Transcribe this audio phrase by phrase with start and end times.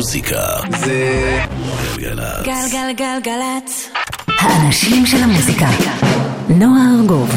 [0.00, 0.46] המוזיקה
[0.78, 1.38] זה
[1.96, 2.46] גלגלצ.
[2.46, 3.88] גלגלגלגלצ.
[4.40, 5.68] האנשים של המוזיקה.
[6.48, 7.30] נועה ארגוב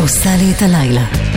[0.00, 1.29] עושה לי את הלילה.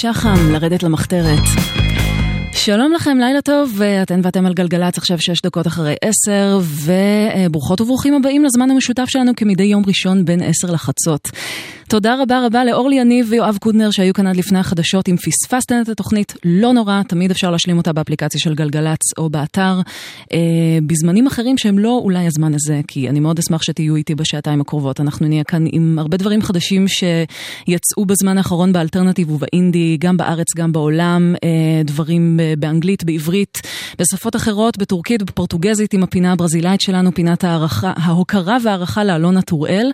[0.00, 1.42] שחם, לרדת למחתרת.
[2.52, 6.60] שלום לכם, לילה טוב, אתן ואתם על גלגלצ עכשיו שש דקות אחרי עשר,
[7.46, 11.30] וברוכות וברוכים הבאים לזמן המשותף שלנו כמדי יום ראשון בין עשר לחצות.
[11.90, 15.08] תודה רבה רבה לאורלי יניב ויואב קודנר שהיו כאן עד לפני החדשות.
[15.08, 19.80] אם פספסתן את התוכנית, לא נורא, תמיד אפשר להשלים אותה באפליקציה של גלגלצ או באתר.
[20.32, 20.38] אה,
[20.86, 25.00] בזמנים אחרים שהם לא אולי הזמן הזה, כי אני מאוד אשמח שתהיו איתי בשעתיים הקרובות.
[25.00, 30.72] אנחנו נהיה כאן עם הרבה דברים חדשים שיצאו בזמן האחרון באלטרנטיב ובאינדי, גם בארץ, גם
[30.72, 33.62] בעולם, אה, דברים באנגלית, בעברית,
[33.98, 37.44] בשפות אחרות, בטורקית, בפורטוגזית, עם הפינה הברזילאית שלנו, פינת
[37.82, 39.90] ההוקרה והערכה לאלונה טוראל,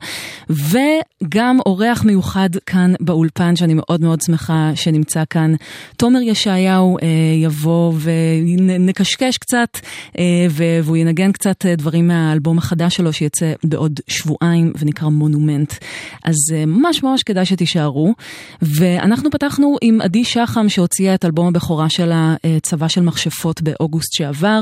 [0.51, 5.54] וגם אורח מיוחד כאן באולפן, שאני מאוד מאוד שמחה שנמצא כאן.
[5.97, 7.06] תומר ישעיהו אה,
[7.42, 9.68] יבוא ונקשקש קצת,
[10.18, 15.74] אה, והוא ינגן קצת אה, דברים מהאלבום החדש שלו שיצא בעוד שבועיים ונקרא מונומנט.
[16.24, 18.15] אז אה, ממש ממש כדאי שתישארו.
[18.62, 24.12] ואנחנו פתחנו עם עדי שחם שהוציאה את אלבום הבכורה שלה, אה, צבא של מכשפות באוגוסט
[24.12, 24.60] שעבר,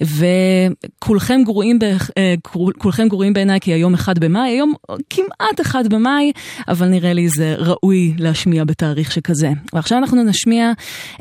[0.00, 1.78] וכולכם גרועים,
[2.18, 2.34] אה,
[2.78, 4.74] כולכם גרועים בעיניי כי היום אחד במאי, היום
[5.10, 6.32] כמעט אחד במאי,
[6.68, 9.50] אבל נראה לי זה ראוי להשמיע בתאריך שכזה.
[9.72, 10.72] ועכשיו אנחנו נשמיע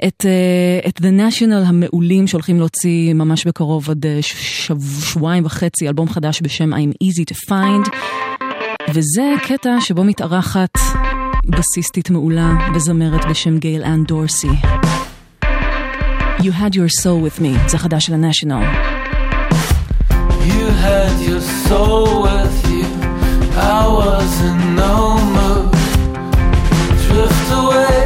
[0.08, 4.20] את, אה, את The National המעולים שהולכים להוציא ממש בקרוב עוד אה,
[5.02, 7.90] שבועיים וחצי אלבום חדש בשם I'm Easy to Find,
[8.94, 10.78] וזה קטע שבו מתארחת
[11.46, 14.48] בייסיסטית מעולה וזמרת בשם גייל אן דורסי.
[16.40, 18.66] You had your soul with me, זה חדש של הנשיונל.
[20.52, 22.86] You had your soul with you,
[23.78, 25.19] I wasn't known
[27.60, 27.99] away.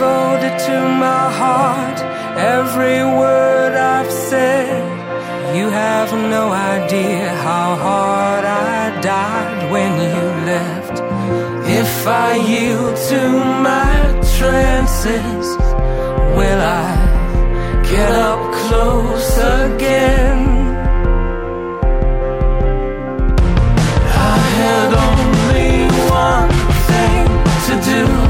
[0.00, 0.76] devoted to
[1.06, 1.98] my heart.
[2.56, 4.80] Every word I've said,
[5.54, 10.96] you have no idea how hard I died when you left.
[11.82, 13.20] If I yield to
[13.68, 13.92] my
[14.38, 15.46] trances,
[16.36, 16.90] will I
[17.92, 20.40] get up close again?
[24.32, 25.74] I had only
[26.24, 26.52] one
[26.88, 27.26] thing
[27.66, 28.29] to do.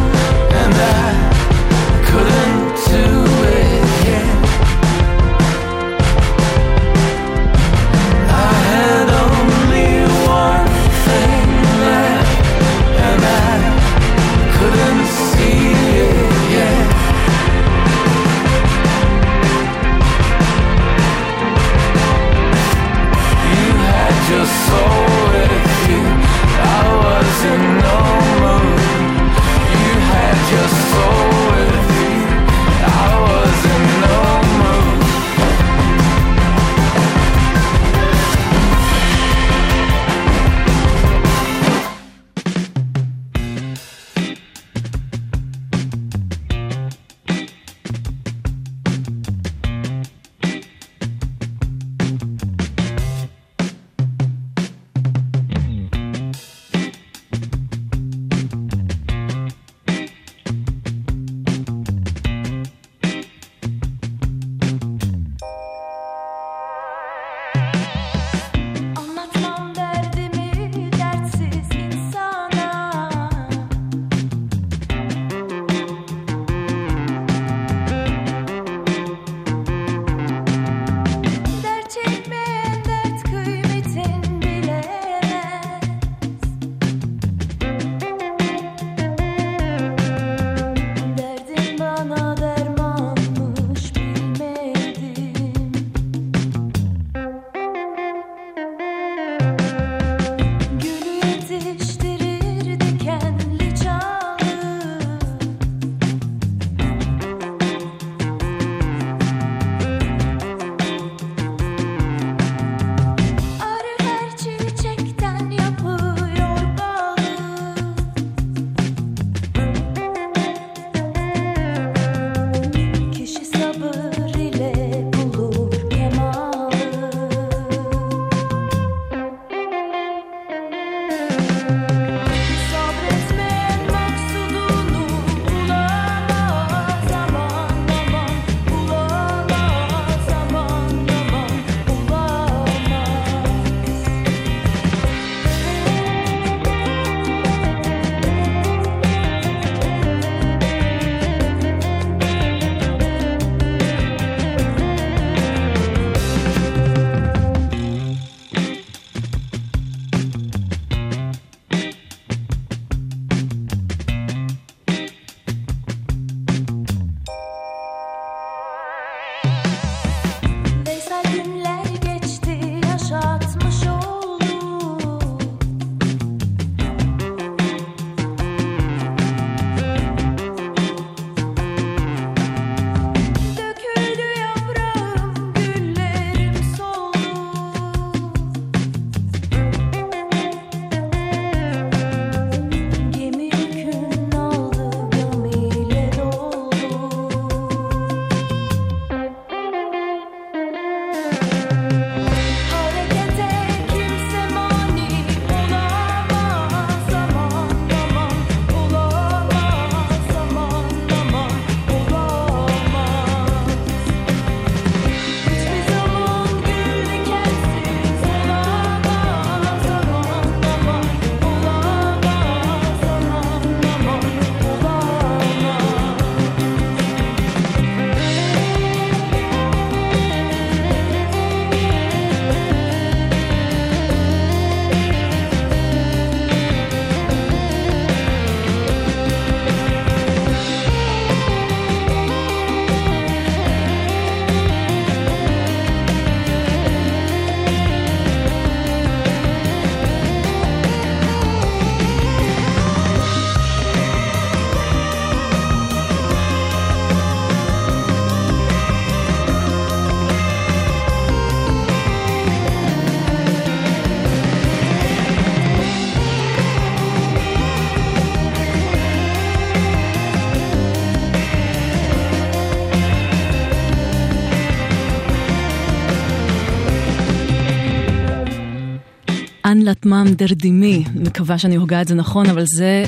[279.90, 283.04] אנלטמם דרדימי, מקווה שאני הוגה את זה נכון, אבל זה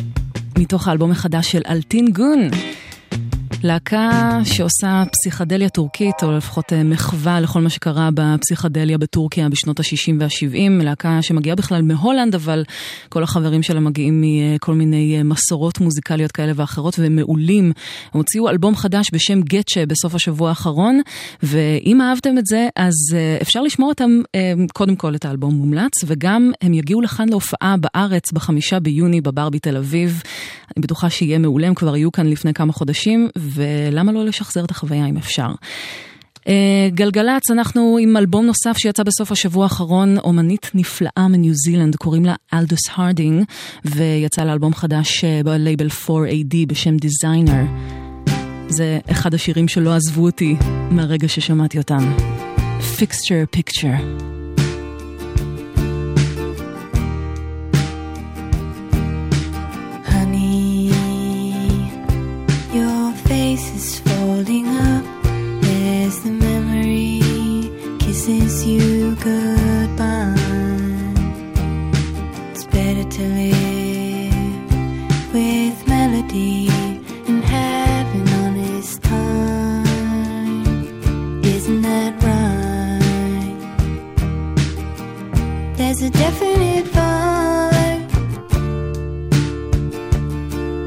[0.59, 2.39] מתוך האלבום החדש של אלטין גון.
[3.65, 10.13] להקה שעושה פסיכדליה טורקית, או לפחות אה, מחווה לכל מה שקרה בפסיכדליה בטורקיה בשנות ה-60
[10.21, 12.65] וה-70, להקה שמגיעה בכלל מהולנד, אבל
[13.09, 17.65] כל החברים שלה מגיעים מכל מיני אה, מסורות מוזיקליות כאלה ואחרות, והם מעולים.
[17.65, 21.01] הם הוציאו אלבום חדש בשם גצ'ה בסוף השבוע האחרון,
[21.43, 24.11] ואם אהבתם את זה, אז אה, אפשר לשמוע אותם,
[24.73, 29.77] קודם כל את האלבום מומלץ, וגם הם יגיעו לכאן להופעה בארץ בחמישה ביוני בבארבי בתל
[29.77, 30.23] אביב.
[30.77, 34.71] אני בטוחה שיהיה מעולה, הם כבר היו כאן לפני כמה חודשים, ולמה לא לשחזר את
[34.71, 35.49] החוויה אם אפשר.
[36.49, 42.25] אה, גלגלצ, אנחנו עם אלבום נוסף שיצא בסוף השבוע האחרון, אומנית נפלאה מניו זילנד, קוראים
[42.25, 43.45] לה אלדוס הרדינג,
[43.85, 47.65] ויצא לה אלבום חדש אה, בלייבל 4AD בשם Designer.
[48.69, 50.55] זה אחד השירים שלא עזבו אותי
[50.91, 52.13] מהרגע ששמעתי אותם.
[52.99, 54.42] Fixture Picture.
[85.95, 88.11] There's a definite vibe.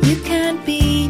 [0.04, 1.05] You can't be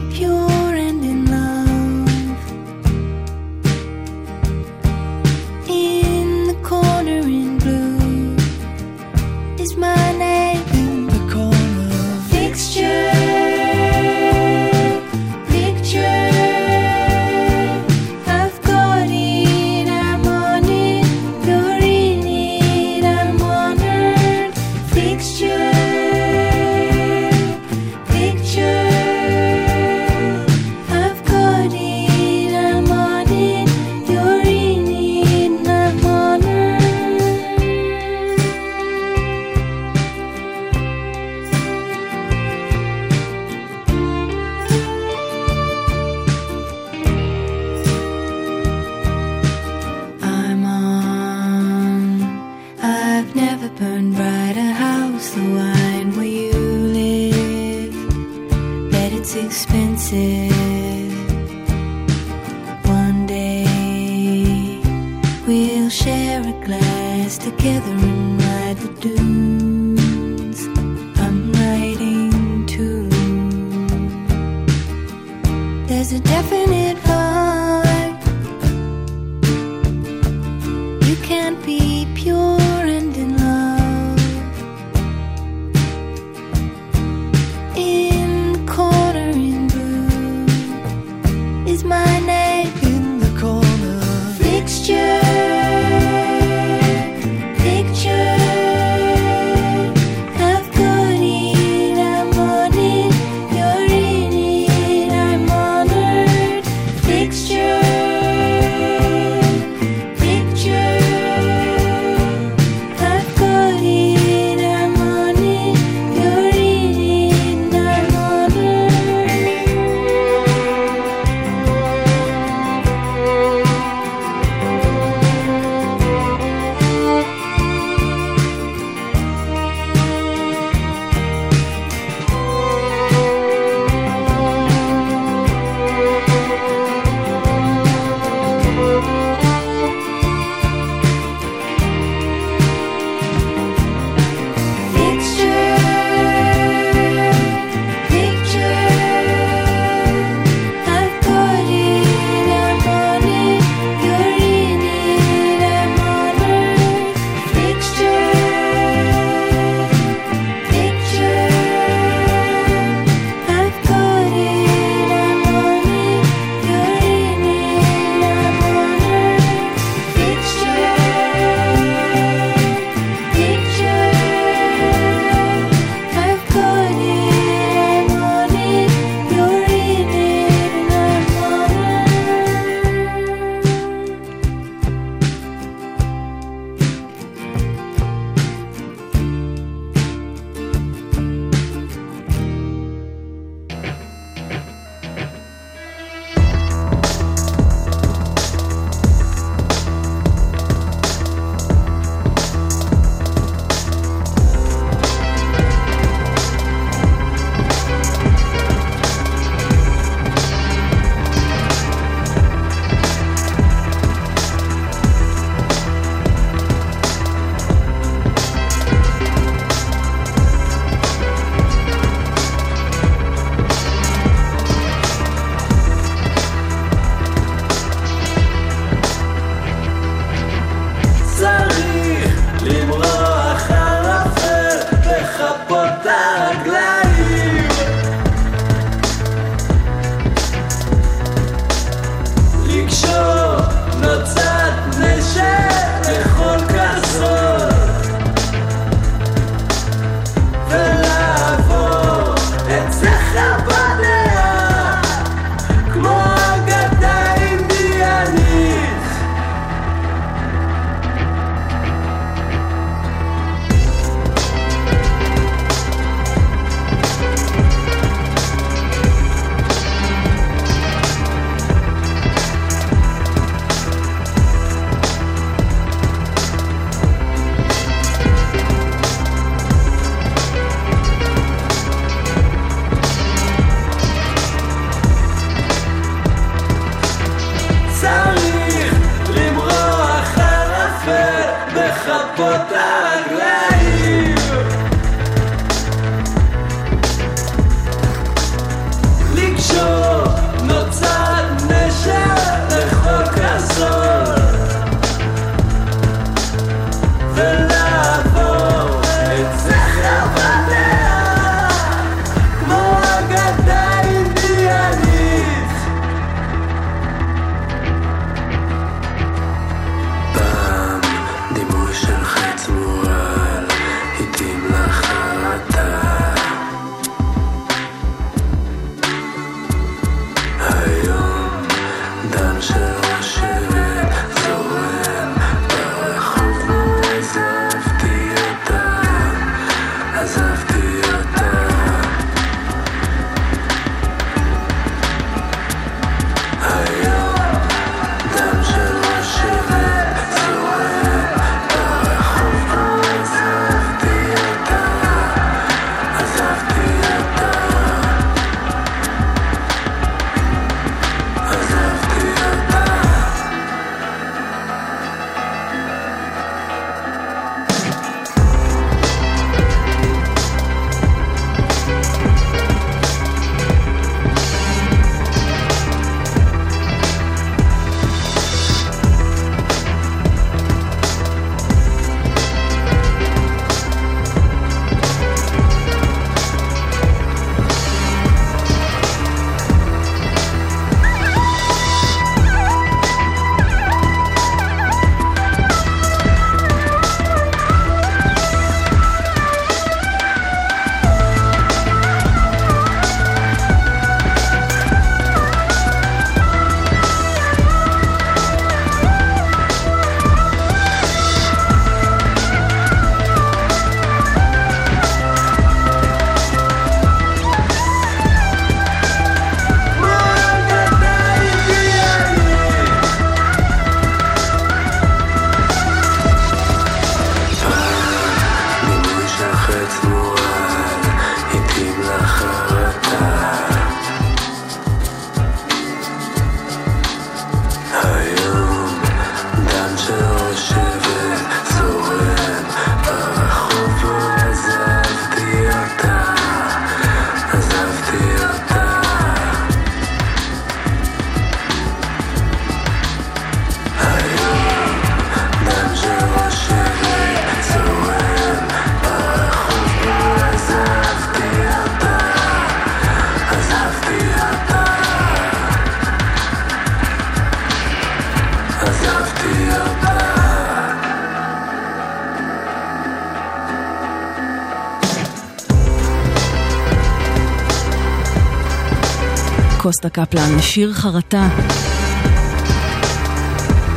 [480.06, 481.50] קוסטה קפלן, שיר חרטה.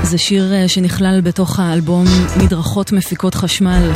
[0.03, 2.05] זה שיר אה, שנכלל בתוך האלבום
[2.37, 3.93] מדרכות מפיקות חשמל.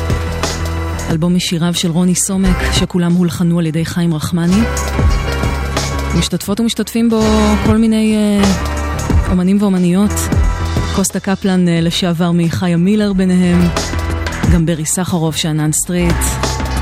[1.10, 4.62] אלבום משיריו של רוני סומק, שכולם הולחנו על ידי חיים רחמני.
[6.18, 7.20] משתתפות ומשתתפים בו
[7.66, 8.42] כל מיני אה,
[9.30, 10.12] אומנים ואומניות.
[10.96, 13.60] קוסטה קפלן אה, לשעבר מחיה מילר ביניהם,
[14.52, 16.22] גם ברי סחרוף, שאנן סטריט,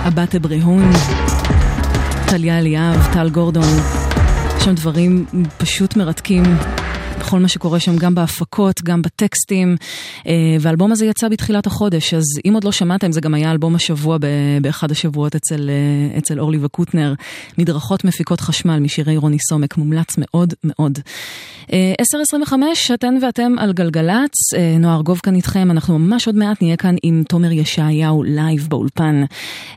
[0.07, 0.93] אבטה בריהון,
[2.27, 4.00] טליה אליאב, טל גורדון.
[4.65, 5.27] שם דברים
[5.59, 6.43] פשוט מרתקים.
[7.31, 9.77] בכל מה שקורה שם, גם בהפקות, גם בטקסטים.
[10.27, 13.75] אה, והאלבום הזה יצא בתחילת החודש, אז אם עוד לא שמעתם, זה גם היה אלבום
[13.75, 14.19] השבוע
[14.63, 17.15] באחד השבועות אצל, אה, אצל אורלי וקוטנר.
[17.59, 20.99] מדרכות מפיקות חשמל משירי רוני סומק, מומלץ מאוד מאוד.
[21.73, 21.93] אה,
[22.43, 26.77] 10.25, אתן ואתם על גלגלצ, אה, נועה ארגוב כאן איתכם, אנחנו ממש עוד מעט נהיה
[26.77, 29.25] כאן עם תומר ישעיהו לייב באולפן.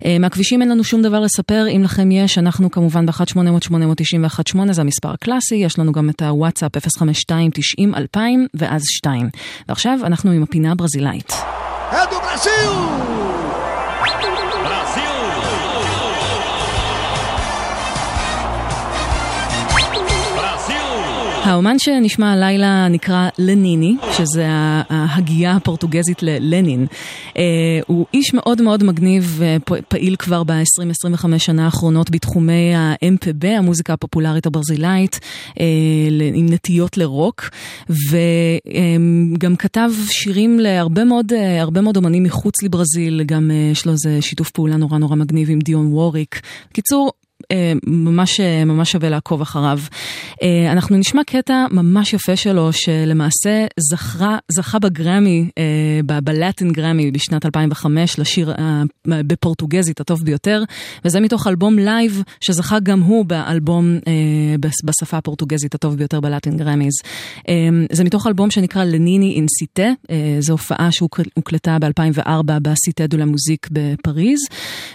[0.06, 5.10] אה, מהכבישים אין לנו שום דבר לספר, אם לכם יש, אנחנו כמובן ב-1-800-891-8, זה המספר
[5.10, 6.78] הקלאסי, יש לנו גם את הוואטסאפ
[8.16, 8.20] 052-90-2000
[8.54, 9.30] ואז 2.
[9.70, 11.34] ועכשיו אנחנו עם הפינה הברזילאית.
[11.92, 12.24] É do
[21.44, 24.46] האומן שנשמע הלילה נקרא לניני, שזה
[24.90, 26.86] ההגייה הפורטוגזית ללנין.
[27.38, 27.44] אה,
[27.88, 34.46] הוא איש מאוד מאוד מגניב, אה, פעיל כבר ב-20-25 שנה האחרונות בתחומי ה-MPB, המוזיקה הפופולרית
[34.46, 35.20] הברזילאית,
[35.60, 35.66] אה,
[36.34, 37.50] עם נטיות לרוק,
[37.90, 41.34] וגם כתב שירים להרבה מאוד,
[41.82, 45.94] מאוד אומנים מחוץ לברזיל, גם יש לו איזה שיתוף פעולה נורא נורא מגניב עם דיון
[45.94, 46.42] ווריק.
[46.74, 47.23] קיצור, אה,
[47.88, 49.80] ממש, אה, ממש שווה לעקוב אחריו.
[50.44, 57.46] אה, אנחנו נשמע קטע ממש יפה שלו, שלמעשה זכרה, זכה בגרמי, אה, בלטין גרמי בשנת
[57.46, 60.64] 2005, לשיר אה, בפורטוגזית הטוב ביותר,
[61.06, 66.58] וזה מתוך אלבום לייב, שזכה גם הוא באלבום אה, בשפה הפורטוגזית הטוב ביותר ב Latin
[66.58, 66.94] Grammys.
[67.50, 67.54] אה,
[67.92, 73.18] זה מתוך אלבום שנקרא לניני In Cité, אה, זו הופעה שהוקלטה ב-2004 ב Cité de
[73.18, 74.40] la Musique בפריז,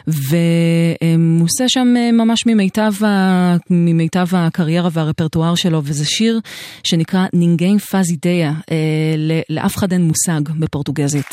[0.06, 3.56] והוא עושה שם אה, ממש ממיטב, ה...
[3.70, 6.40] ממיטב הקריירה והרפרטואר שלו, וזה שיר
[6.84, 8.32] שנקרא Ninguém Faz Idéia,
[8.70, 8.76] אה,
[9.16, 11.26] ל- לאף אחד אין מושג בפורטוגזית.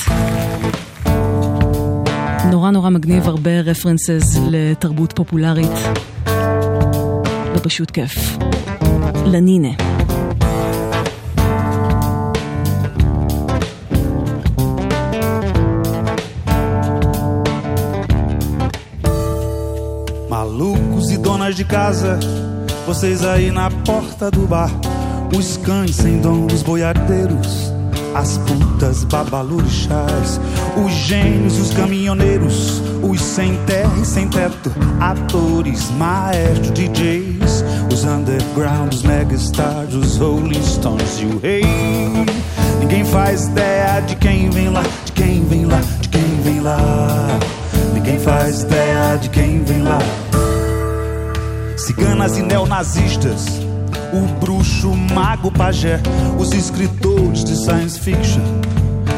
[2.51, 5.71] נורא נורא מגניב, הרבה רפרנסס לתרבות פופולרית,
[7.55, 8.37] ופשוט כיף.
[9.25, 9.84] לנינה.
[21.45, 22.17] Donas de casa,
[22.87, 24.71] vocês aí na porta do bar,
[25.37, 27.71] os cães sem dono, os boiadeiros,
[28.15, 30.39] as putas babalorixás,
[30.83, 38.93] os gênios, os caminhoneiros, os sem terra e sem teto, atores, maestros, DJs, os underground,
[38.93, 41.63] os megastars, os Rolling Stones e o rei.
[42.79, 46.79] Ninguém faz ideia de quem vem lá, de quem vem lá, de quem vem lá.
[47.93, 49.99] Ninguém faz ideia de quem vem lá.
[51.85, 53.45] Ciganas e neonazistas,
[54.11, 56.01] o bruxo, o mago, o pajé,
[56.35, 58.41] os escritores de science fiction.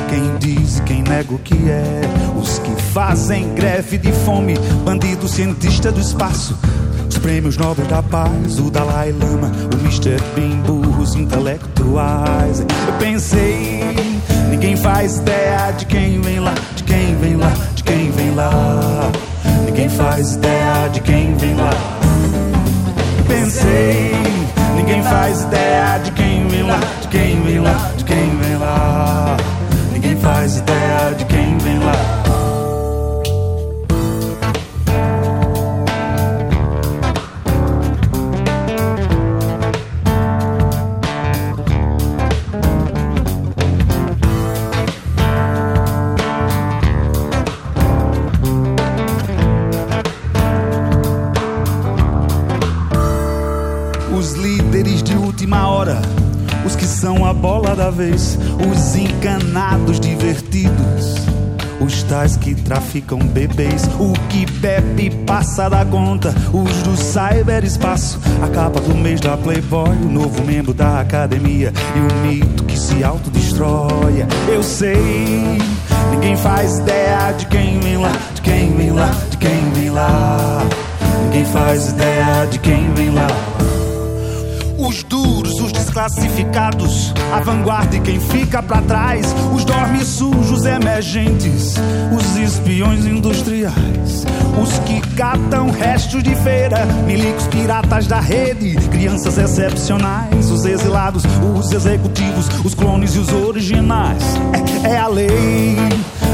[0.10, 2.02] Quem diz e quem nega o que é,
[2.38, 6.58] os que fazem greve de fome, bandido cientista do espaço.
[7.10, 10.18] Os prêmios nobres da paz, o Dalai Lama, o Mr.
[10.36, 12.60] Bean, burros intelectuais.
[12.60, 13.82] Eu pensei,
[14.50, 19.10] ninguém faz ideia de quem vem lá, de quem vem lá, de quem vem lá.
[19.66, 21.72] Ninguém faz ideia de quem vem lá.
[23.28, 24.12] Pensei,
[24.76, 29.38] ninguém faz ideia de quem vem lá, de quem vem lá, de quem vem lá.
[29.92, 32.17] Ninguém faz ideia de quem vem lá.
[58.00, 61.16] Os encanados divertidos,
[61.82, 68.48] os tais que traficam bebês, o que bebe passa da conta, os do cyberespaço, a
[68.50, 73.04] capa do mês da Playboy, o novo membro da academia e o mito que se
[73.04, 74.28] autodestrói.
[74.48, 75.58] Eu sei,
[76.12, 80.62] ninguém faz ideia de quem vem lá, de quem vem lá, de quem vem lá.
[81.24, 83.28] Ninguém faz ideia de quem vem lá.
[85.98, 91.76] Os duros, os desclassificados, a vanguarda e quem fica pra trás, os dorme sujos emergentes,
[92.16, 94.26] os espiões industriais,
[94.62, 101.24] Os que catam restos de feira, milicos piratas da rede, crianças excepcionais, os exilados,
[101.56, 104.24] os executivos, os clones e os originais.
[104.84, 105.78] É, é a lei.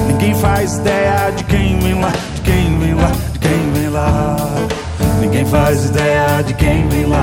[0.08, 4.38] Ninguém faz ideia de quem vem lá, de quem vem lá, de quem vem lá.
[5.20, 7.22] Ninguém faz ideia de quem vem lá.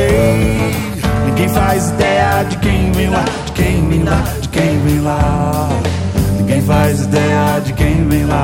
[0.00, 0.70] É a lei.
[1.26, 5.68] Ninguém faz ideia de quem vem lá, de quem vem lá, de quem vem lá.
[6.38, 8.42] Ninguém faz ideia de quem vem lá.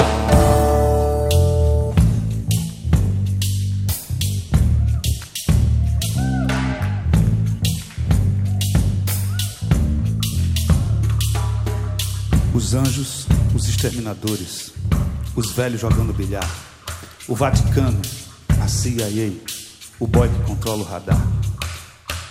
[12.53, 14.73] Os anjos, os exterminadores,
[15.35, 16.51] os velhos jogando bilhar,
[17.29, 18.01] o Vaticano,
[18.61, 19.33] a CIA,
[20.01, 21.36] o boy que controla o radar,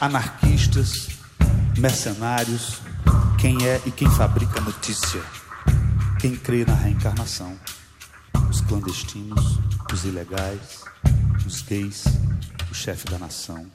[0.01, 1.09] anarquistas,
[1.79, 2.81] mercenários,
[3.39, 5.21] quem é e quem fabrica notícia,
[6.21, 7.59] quem crê na reencarnação,
[8.51, 9.59] os clandestinos,
[9.93, 10.85] os ilegais,
[11.47, 12.05] os gays,
[12.71, 13.67] o chefe da nação.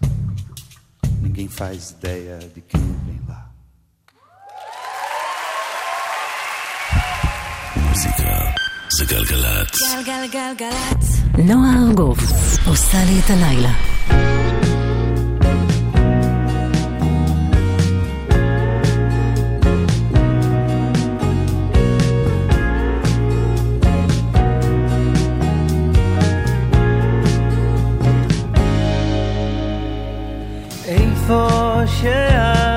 [1.22, 3.50] Ninguém faz ideia de quem vem lá.
[7.76, 8.52] מוזיקה
[8.98, 9.72] זה גלגלצ.
[10.06, 11.22] גלגלגלגלצ.
[11.38, 12.18] נועה ארגוב
[12.66, 13.72] עושה לי את הלילה.
[31.31, 32.70] איפה שאני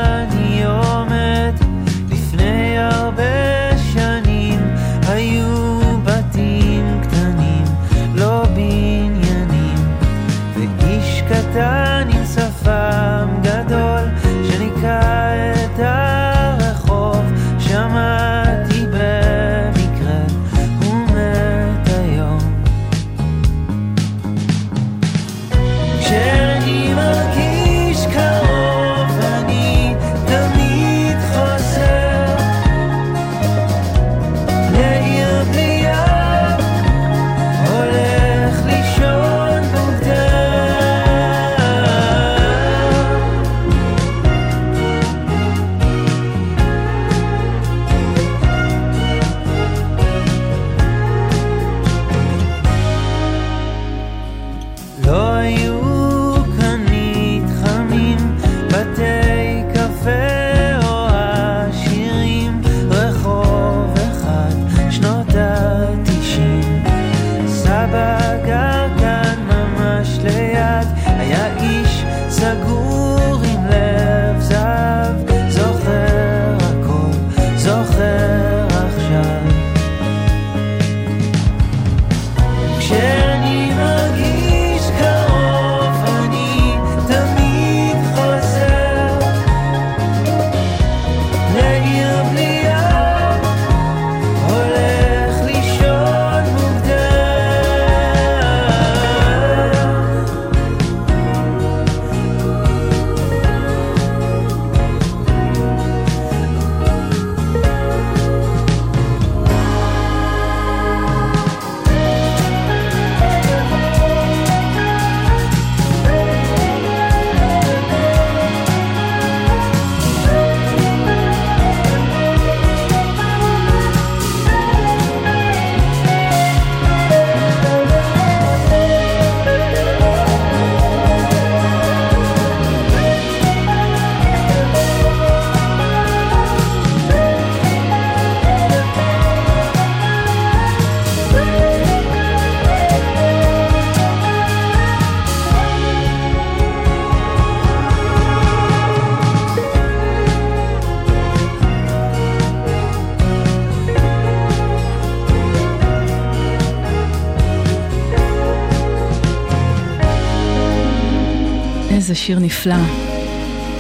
[162.64, 162.76] נפלא.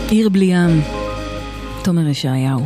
[0.09, 0.81] עיר בלי ים.
[1.83, 2.62] תומר ישעיהו.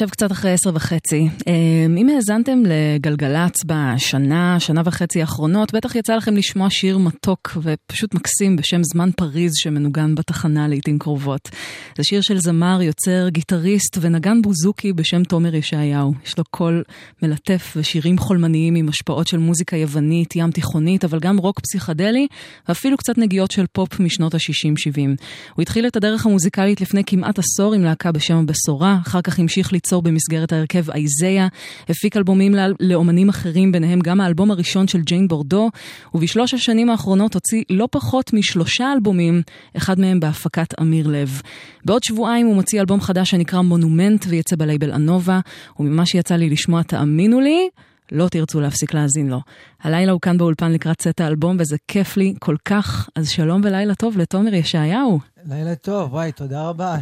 [0.00, 1.28] עכשיו קצת אחרי עשר וחצי.
[1.48, 1.52] אה,
[1.98, 8.56] אם האזנתם לגלגלצ בשנה, שנה וחצי האחרונות, בטח יצא לכם לשמוע שיר מתוק ופשוט מקסים
[8.56, 11.48] בשם זמן פריז שמנוגן בתחנה לעיתים קרובות.
[11.96, 16.12] זה שיר של זמר, יוצר, גיטריסט ונגן בוזוקי בשם תומר ישעיהו.
[16.26, 16.82] יש לו קול
[17.22, 22.26] מלטף ושירים חולמניים עם השפעות של מוזיקה יוונית, ים תיכונית, אבל גם רוק פסיכדלי,
[22.68, 25.22] ואפילו קצת נגיעות של פופ משנות ה-60-70.
[25.54, 29.72] הוא התחיל את הדרך המוזיקלית לפני כמעט עשור עם להקה בשם הבשורה, אחר כך המשיך
[29.72, 31.48] ליצור ליצור במסגרת ההרכב אייזיה,
[31.88, 35.70] הפיק אלבומים לאומנים אחרים, ביניהם גם האלבום הראשון של ג'יין בורדו,
[36.14, 39.42] ובשלוש השנים האחרונות הוציא לא פחות משלושה אלבומים,
[39.76, 41.42] אחד מהם בהפקת אמיר לב.
[41.84, 45.40] בעוד שבועיים הוא מוציא אלבום חדש שנקרא מונומנט ויצא בלייבל אנובה,
[45.78, 47.68] וממה שיצא לי לשמוע, תאמינו לי,
[48.12, 49.40] לא תרצו להפסיק להאזין לו.
[49.82, 53.94] הלילה הוא כאן באולפן לקראת צאת האלבום, וזה כיף לי כל כך, אז שלום ולילה
[53.94, 55.18] טוב לתומר ישעיהו.
[55.48, 56.96] לילה טוב, וואי, תודה רבה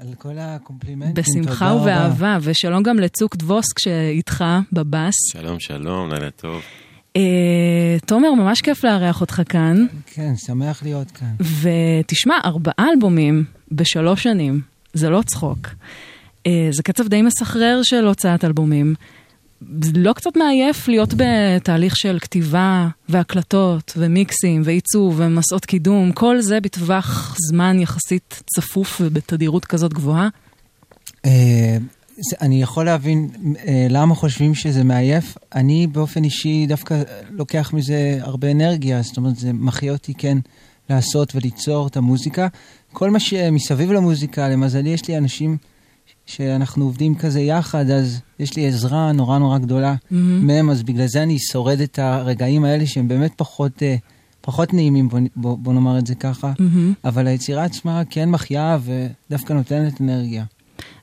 [0.00, 1.14] על, כל הקומפלימנטים.
[1.14, 1.82] בשמחה תודה רבה.
[1.82, 5.14] ובאהבה, ושלום גם לצוק דבוסק שאיתך בבאס.
[5.32, 6.62] שלום, שלום, לילה טוב.
[7.16, 11.34] אה, תומר, ממש כיף לארח אותך כאן, כן, שמח להיות כאן.
[11.40, 14.60] ותשמע, ארבעה אלבומים בשלוש שנים,
[14.92, 15.68] זה לא צחוק.
[16.46, 18.94] אה, זה קצב די מסחרר של הוצאת אלבומים.
[19.94, 27.36] לא קצת מעייף להיות בתהליך של כתיבה והקלטות ומיקסים ועיצוב ומסעות קידום, כל זה בטווח
[27.48, 30.28] זמן יחסית צפוף ובתדירות כזאת גבוהה?
[31.24, 31.76] אה,
[32.40, 33.30] אני יכול להבין
[33.66, 35.36] אה, למה חושבים שזה מעייף.
[35.54, 40.38] אני באופן אישי דווקא לוקח מזה הרבה אנרגיה, זאת אומרת, זה מחיה אותי כן
[40.90, 42.48] לעשות וליצור את המוזיקה.
[42.92, 45.56] כל מה שמסביב למוזיקה, למזלי, יש לי אנשים
[46.26, 51.22] שאנחנו עובדים כזה יחד, אז יש לי עזרה נורא נורא גדולה מהם, אז בגלל זה
[51.22, 53.96] אני שורד את הרגעים האלה שהם באמת פחות, אה,
[54.40, 56.52] פחות נעימים, בוא, בוא, בוא נאמר את זה ככה.
[57.04, 60.44] אבל היצירה עצמה כן מחיה ודווקא נותנת אנרגיה.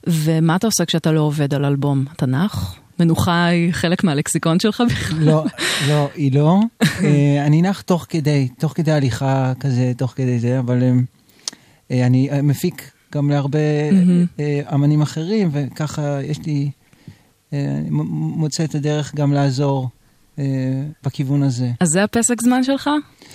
[0.07, 2.05] ומה אתה עושה כשאתה לא עובד על אלבום?
[2.27, 2.75] נח?
[2.99, 5.23] מנוחה היא חלק מהלקסיקון שלך בכלל?
[5.23, 5.45] לא,
[5.87, 6.59] לא, היא לא.
[7.03, 10.83] אה, אני נח תוך כדי, תוך כדי הליכה כזה, תוך כדי זה, אבל
[11.91, 13.59] אה, אני מפיק גם להרבה
[14.39, 16.71] אה, אמנים אחרים, וככה יש לי,
[17.53, 18.05] אה, אני מ-
[18.39, 19.89] מוצא את הדרך גם לעזור
[20.39, 20.43] אה,
[21.03, 21.71] בכיוון הזה.
[21.79, 22.89] אז זה הפסק זמן שלך?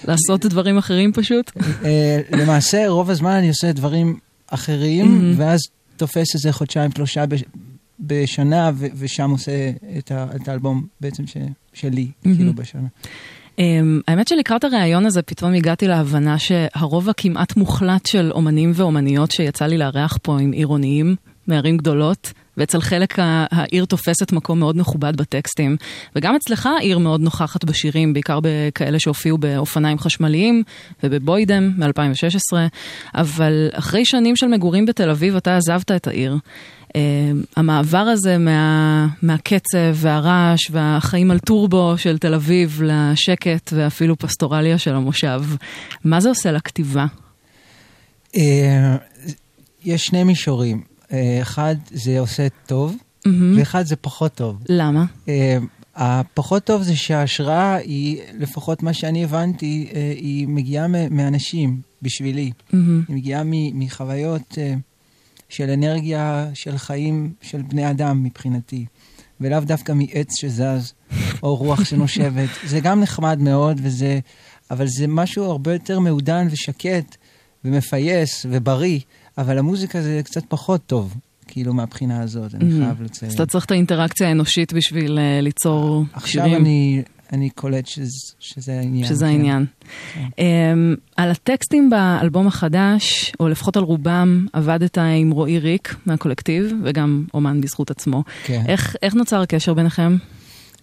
[0.08, 1.52] לעשות דברים אחרים פשוט?
[1.84, 5.60] אה, למעשה, רוב הזמן אני עושה דברים אחרים, ואז
[5.96, 7.44] תופס איזה חודשיים, שלושה בש-
[8.00, 11.36] בשנה, ושם עושה את ה- את האלבום בעצם ש-
[11.72, 12.88] שלי, כאילו בשנה.
[13.56, 19.66] Um, האמת שלקראת הראיון הזה פתאום הגעתי להבנה שהרוב הכמעט מוחלט של אומנים ואומניות שיצא
[19.66, 21.16] לי לארח פה עם עירוניים
[21.46, 25.76] מערים גדולות, ואצל חלק העיר תופסת מקום מאוד מכובד בטקסטים,
[26.16, 30.62] וגם אצלך העיר מאוד נוכחת בשירים, בעיקר בכאלה שהופיעו באופניים חשמליים
[31.02, 32.56] ובבוידם מ-2016,
[33.14, 36.36] אבל אחרי שנים של מגורים בתל אביב אתה עזבת את העיר.
[36.86, 36.98] Uh,
[37.56, 44.94] המעבר הזה מה, מהקצב והרעש והחיים על טורבו של תל אביב לשקט ואפילו פסטורליה של
[44.94, 45.42] המושב,
[46.04, 47.06] מה זה עושה לכתיבה?
[48.36, 48.96] אה,
[49.84, 50.95] יש שני מישורים.
[51.12, 52.96] אה, אחד, זה עושה טוב,
[53.56, 54.56] ואחד זה פחות טוב.
[54.68, 55.04] למה?
[55.28, 55.58] אה,
[55.94, 62.50] הפחות טוב זה שההשראה היא, לפחות מה שאני הבנתי, אה, היא מגיעה מאנשים, בשבילי.
[63.08, 63.42] היא מגיעה
[63.74, 64.58] מחוויות
[65.48, 68.86] של אנרגיה, של חיים, של בני אדם מבחינתי.
[69.40, 70.92] ולאו דווקא מעץ שזז,
[71.42, 72.48] או רוח שנושבת.
[72.64, 74.18] זה גם נחמד מאוד, וזה,
[74.70, 77.16] אבל זה משהו הרבה יותר מעודן ושקט,
[77.64, 79.00] ומפייס, ובריא,
[79.38, 81.14] אבל המוזיקה זה קצת פחות טוב,
[81.46, 83.30] כאילו, מהבחינה הזאת, אני חייב לציין.
[83.30, 86.62] אז אתה צריך את האינטראקציה האנושית בשביל uh, ליצור עכשיו שירים.
[86.62, 88.10] אני, אני קולט שזה,
[88.40, 89.06] שזה העניין.
[89.06, 89.30] שזה כן.
[89.30, 89.66] העניין.
[90.16, 90.36] Um,
[91.16, 97.60] על הטקסטים באלבום החדש, או לפחות על רובם, עבדת עם רועי ריק מהקולקטיב, וגם אומן
[97.60, 98.22] בזכות עצמו.
[98.44, 98.62] כן.
[98.68, 100.16] איך, איך נוצר הקשר ביניכם?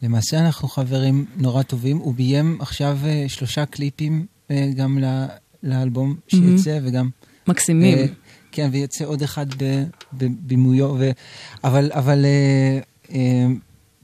[0.01, 1.97] למעשה אנחנו חברים נורא טובים.
[1.97, 5.25] הוא ביים עכשיו אה, שלושה קליפים אה, גם ל-
[5.63, 7.09] לאלבום שיצא, וגם...
[7.47, 7.97] מקסימים.
[7.97, 8.05] אה,
[8.53, 9.45] כן, ויצא עוד אחד
[10.13, 11.11] בבימויו, ו...
[11.63, 12.79] אבל, אבל אה,
[13.15, 13.47] אה,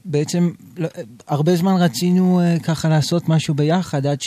[0.04, 0.88] בעצם לא,
[1.28, 4.18] הרבה זמן רצינו אה, ככה לעשות משהו ביחד, עד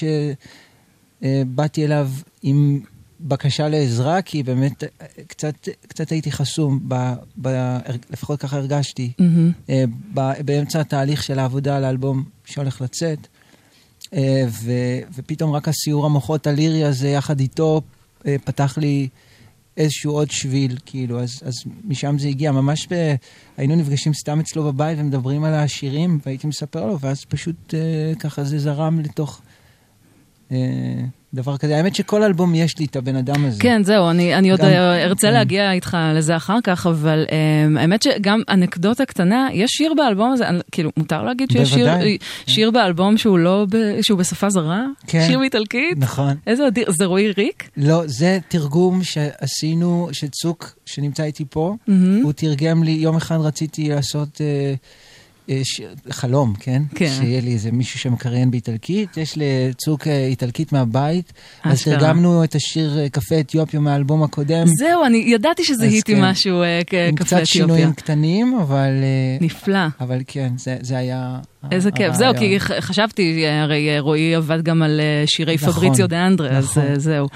[1.22, 2.10] שבאתי אליו
[2.42, 2.80] עם
[3.20, 4.84] בקשה לעזרה, כי באמת
[5.28, 7.78] קצת, קצת הייתי חסום, ב, ב,
[8.10, 9.12] לפחות ככה הרגשתי.
[9.70, 13.28] אה, ב- באמצע התהליך של העבודה על האלבום שהולך לצאת.
[14.48, 17.82] ו- ופתאום רק הסיור המוחות הלירי הזה יחד איתו
[18.44, 19.08] פתח לי
[19.78, 21.54] איזשהו עוד שביל, כאילו, אז, אז
[21.86, 22.52] משם זה הגיע.
[22.52, 23.16] ממש ב...
[23.58, 28.44] היינו נפגשים סתם אצלו בבית ומדברים על השירים, והייתי מספר לו, ואז פשוט אה, ככה
[28.44, 29.42] זה זרם לתוך
[30.52, 30.58] אה,
[31.34, 31.78] דבר כזה.
[31.78, 33.62] האמת שכל אלבום יש לי את הבן אדם הזה.
[33.62, 35.34] כן, זהו, אני, אני עוד גם- אה, ארצה כן.
[35.34, 40.46] להגיע איתך לזה אחר כך, אבל um, האמת שגם אנקדוטה קטנה, יש שיר באלבום הזה,
[40.72, 42.18] כאילו, מותר להגיד שיש שיר, בוודאי.
[42.48, 44.86] שיר באלבום שהוא לא, ב, שהוא בשפה זרה?
[45.08, 45.24] כן.
[45.28, 45.98] שיר באיטלקית?
[45.98, 46.34] נכון.
[46.48, 47.70] איזה אדיר, זה רועי ריק?
[47.78, 52.24] לא, זה תרגום שעשינו, שצוק, שנמצא איתי פה, מהמם.
[52.24, 54.74] הוא תרגם לי, יום אחד רציתי לעשות אה,
[55.48, 56.82] יש חלום, כן?
[56.96, 57.10] כן.
[57.20, 59.18] שיהיה לי איזה מישהו שמקריין באיטלקית.
[59.18, 61.34] יש לצוק אה, איטלקית מהבית.
[61.64, 61.84] אז.
[61.84, 64.66] תרגמנו את השיר אה, קפה אתיופיה מהאלבום הקודם.
[64.68, 66.26] זהו, אני ידעתי שזיהיתי אז כן.
[66.26, 67.46] משהו אה, כ- עם קפה קצת אתיופיה.
[67.46, 68.92] שינויים קטנים, אבל...
[69.42, 69.80] נפלא.
[70.02, 71.40] אבל כן, זה, זה היה...
[71.72, 72.14] איזה כיף.
[72.14, 72.34] זהו.
[72.38, 76.84] כי חשבתי, הרי רועי עבד גם על שירי נכון, פבריציו דה אנדרה, אז נכון.
[76.84, 77.28] אה, זהו.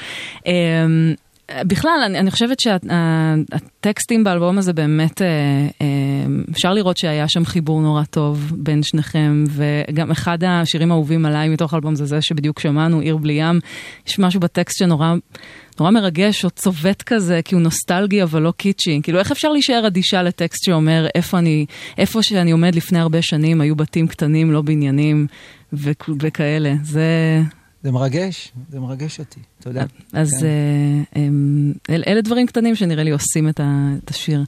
[1.51, 5.27] בכלל, אני, אני חושבת שהטקסטים באלבום הזה באמת, אה,
[5.81, 5.87] אה,
[6.51, 11.73] אפשר לראות שהיה שם חיבור נורא טוב בין שניכם, וגם אחד השירים האהובים עליי מתוך
[11.73, 13.59] האלבום זה זה שבדיוק שמענו, עיר בלי ים.
[14.07, 15.13] יש משהו בטקסט שנורא
[15.79, 18.99] נורא מרגש או צובט כזה, כי הוא נוסטלגי אבל לא קיצ'י.
[19.03, 21.65] כאילו, איך אפשר להישאר אדישה לטקסט שאומר איפה אני,
[21.97, 25.27] איפה שאני עומד לפני הרבה שנים, היו בתים קטנים, לא בניינים
[25.73, 26.73] וכ- וכאלה.
[26.83, 27.41] זה...
[27.83, 29.83] זה מרגש, זה מרגש אותי, תודה.
[30.13, 30.45] אז כן.
[31.15, 34.43] אה, אל, אלה דברים קטנים שנראה לי עושים את, ה, את השיר.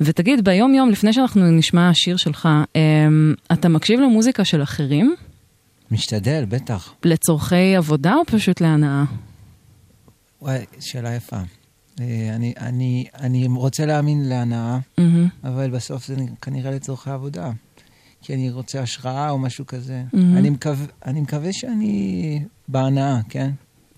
[0.00, 5.14] ותגיד, ביום יום, לפני שאנחנו נשמע שיר שלך, אמ, אתה מקשיב למוזיקה של אחרים
[5.90, 6.94] משתדל, בטח.
[7.04, 9.04] לצורכי עבודה או פשוט להנאה?
[10.42, 11.36] וואי, שאלה יפה.
[12.00, 15.28] אה, אני, אני, אני רוצה להאמין להנאה, מהמם.
[15.44, 17.50] אבל בסוף זה כנראה לצורכי עבודה.
[18.22, 20.02] כי אני רוצה השראה או משהו כזה.
[20.12, 20.36] מהמם.
[20.36, 23.50] אני, מקווה, אני מקווה שאני בהנאה, כן?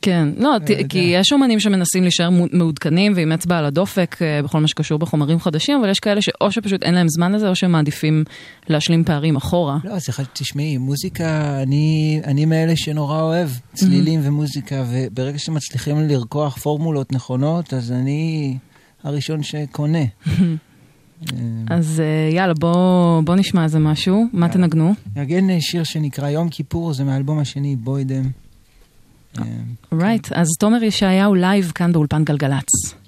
[0.03, 0.89] כן, לא, ת, יודע.
[0.89, 5.41] כי יש אומנים שמנסים להישאר מעודכנים ועם אצבע על הדופק אה, בכל מה שקשור בחומרים
[5.41, 8.25] חדשים, אבל יש כאלה שאו שפשוט אין להם זמן לזה, או שהם מעדיפים
[8.68, 9.79] להשלים פערים אחורה.
[9.85, 16.57] לא, אז אחד, תשמעי, מוזיקה, אני, אני מאלה שנורא אוהב צלילים ומוזיקה, וברגע שמצליחים לרקוח
[16.57, 18.57] פורמולות נכונות, אז אני
[19.05, 19.99] הראשון שקונה.
[19.99, 20.45] אה,
[21.77, 24.27] אז אה, יאללה, בוא, בוא נשמע איזה משהו.
[24.33, 24.95] מה תנגנו?
[25.16, 28.31] ננגן אה, שיר שנקרא יום כיפור, זה מהאלבום השני, בוידם.
[29.39, 29.45] אה,
[29.93, 33.01] Right, אז תומר ישעיהו לייב כאן באולפן גלגלצ.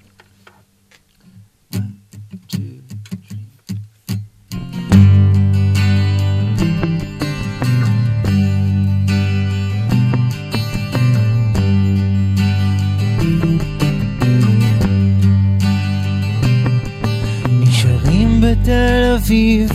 [18.62, 19.70] בתל אביב,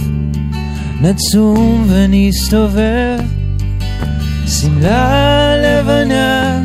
[1.01, 3.19] נצום ונסתובב,
[4.47, 6.61] שמלה לבנה,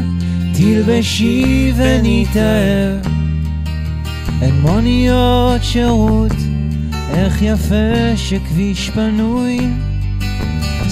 [0.55, 3.13] תלבשי ונתאהב.
[4.43, 6.37] אין מוניות שירות,
[7.15, 9.59] איך יפה שכביש פנוי,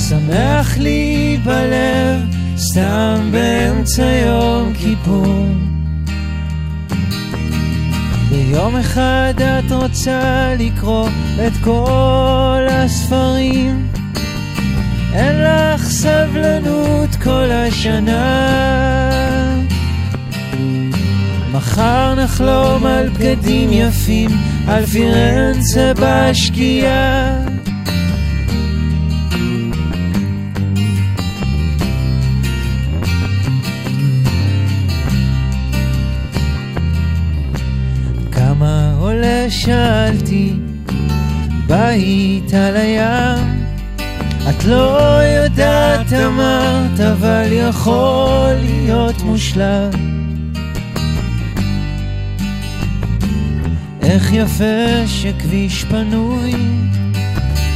[0.08, 2.20] שמח לי בלב,
[2.56, 5.46] סתם באמצע יום כיפור.
[8.30, 11.08] ביום אחד את רוצה לקרוא
[11.46, 13.90] את כל הספרים
[15.14, 18.60] אין לך סבלנות כל השנה.
[21.52, 24.30] מחר נחלום על בגדים יפים
[24.68, 27.36] על פירנצה בשקיעה.
[38.32, 40.52] כמה עולה שאלתי
[41.66, 43.59] בית על הים
[44.50, 49.90] את לא יודעת אמרת אבל יכול להיות מושלם.
[54.02, 56.52] איך יפה שכביש פנוי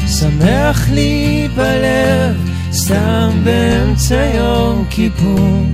[0.06, 5.66] שמח לי בלב סתם באמצע יום כיפור.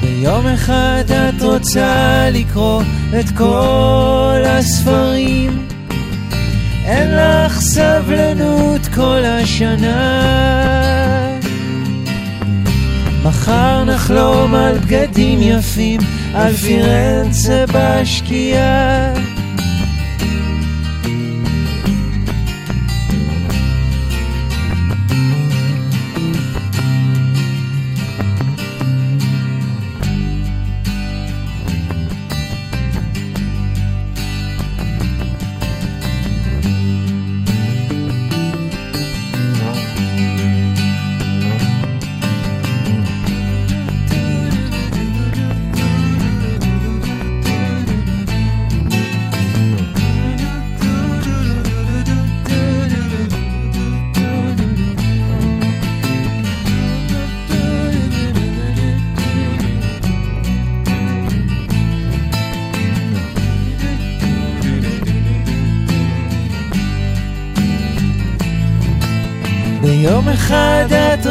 [0.00, 2.82] ביום אחד את רוצה לקרוא
[3.20, 5.69] את כל הספרים
[6.90, 10.30] אין לך סבלנות כל השנה.
[13.24, 16.00] מחר נחלום על בגדים יפים
[16.34, 19.19] על פירנצה בשקיעה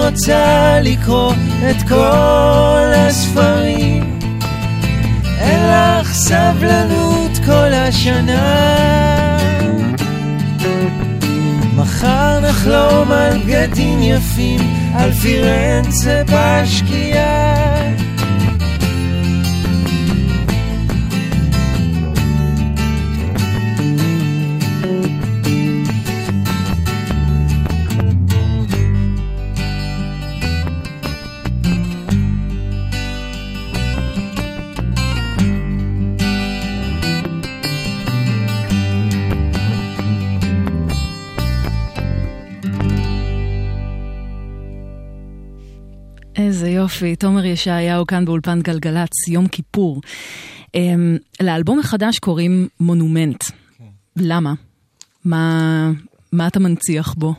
[0.09, 1.33] רוצה לקרוא
[1.69, 4.19] את כל הספרים
[5.39, 8.89] אין לך סבלנות כל השנה
[12.49, 14.59] לחלום על בגדים יפים,
[14.95, 17.68] על פירנצה בשקיעה.
[46.99, 50.01] יופי, תומר ישעיהו כאן באולפן גלגלצ, יום כיפור.
[50.67, 50.71] Um,
[51.41, 53.43] לאלבום החדש קוראים מונומנט.
[54.15, 54.53] למה?
[55.25, 55.91] מה,
[56.31, 57.33] מה אתה מנציח בו?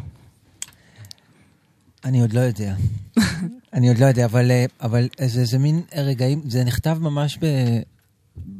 [2.04, 2.74] אני עוד לא יודע.
[3.74, 7.46] אני עוד לא יודע, אבל, אה, אבל זה, זה מין רגעים, זה נכתב ממש ב,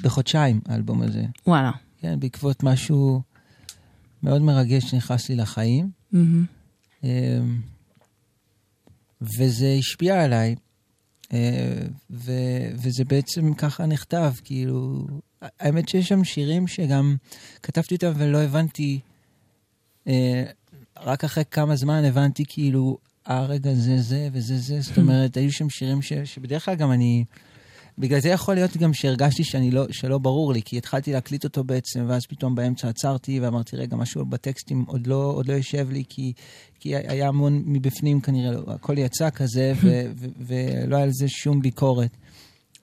[0.03, 1.23] בחודשיים, האלבום הזה.
[1.47, 1.71] וואלה.
[2.01, 3.23] כן, בעקבות משהו
[4.23, 5.91] מאוד מרגש שנכנס לי לחיים.
[6.13, 6.45] מהמם.
[7.05, 7.61] אמ,
[9.23, 10.55] וזה השפיע עליי,
[12.11, 15.07] ו- וזה בעצם ככה נכתב, כאילו,
[15.43, 17.17] האמת שיש שם שירים שגם
[17.63, 19.01] כתבתי אותם ולא הבנתי,
[20.09, 20.45] אה,
[21.01, 25.53] רק אחרי כמה זמן הבנתי כאילו, אה רגע זה זה וזה זה, זאת אומרת, היו
[25.53, 27.25] שם שירים ש- שבדרך כלל גם אני,
[28.01, 31.65] בגלל זה יכול להיות גם שהרגשתי שאני לא, שלא ברור לי, כי התחלתי להקליט אותו
[31.65, 36.05] בעצם, ואז פתאום באמצע עצרתי ואמרתי, רגע, משהו בטקסטים עוד לא, עוד לא יושב לי,
[36.09, 36.33] כי,
[36.81, 41.63] כי היה המון מבפנים כנראה, הכל יצא כזה, ו, ו, ולא היה על זה שום
[41.63, 42.11] ביקורת.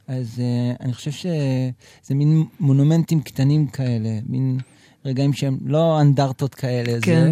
[0.08, 4.58] אז uh, אני חושב שזה מין מונומנטים קטנים כאלה, מין
[5.06, 7.02] רגעים שהם לא אנדרטות כאלה.
[7.02, 7.32] כן.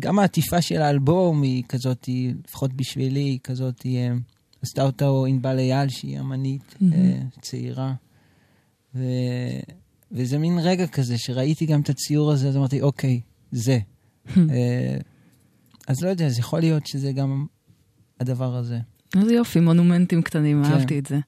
[0.00, 2.08] גם העטיפה של האלבום היא כזאת,
[2.44, 4.12] לפחות בשבילי, היא כזאת, היא, אה,
[4.62, 6.74] עשתה אותה ענבל אייל, שהיא אמנית.
[6.92, 7.94] אה, צעירה.
[8.94, 9.02] ו...
[10.12, 13.20] וזה מין רגע כזה, שראיתי גם את הציור הזה, אז אמרתי, אוקיי,
[13.52, 13.78] זה.
[14.36, 14.96] אה,
[15.88, 17.46] אז לא יודע, אז יכול להיות שזה גם
[18.20, 18.78] הדבר הזה.
[19.16, 20.72] איזה יופי, מונומנטים קטנים, כן.
[20.72, 21.18] אהבתי את זה.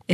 [0.00, 0.12] Um,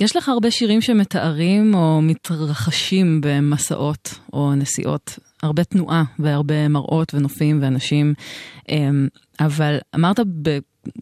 [0.00, 5.18] יש לך הרבה שירים שמתארים או מתרחשים במסעות או נסיעות.
[5.42, 8.14] הרבה תנועה והרבה מראות ונופים ואנשים.
[8.68, 8.72] Um,
[9.40, 10.20] אבל אמרת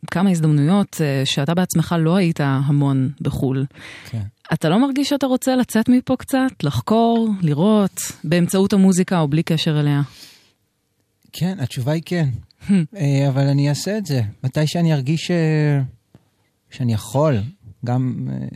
[0.04, 3.66] בכמה הזדמנויות uh, שאתה בעצמך לא היית המון בחו"ל.
[4.10, 4.22] כן.
[4.52, 9.80] אתה לא מרגיש שאתה רוצה לצאת מפה קצת, לחקור, לראות, באמצעות המוזיקה או בלי קשר
[9.80, 10.02] אליה?
[11.32, 12.28] כן, התשובה היא כן.
[12.96, 14.22] אה, אבל אני אעשה את זה.
[14.44, 15.80] מתי שאני ארגיש אה,
[16.70, 17.36] שאני יכול,
[17.84, 18.46] גם אה,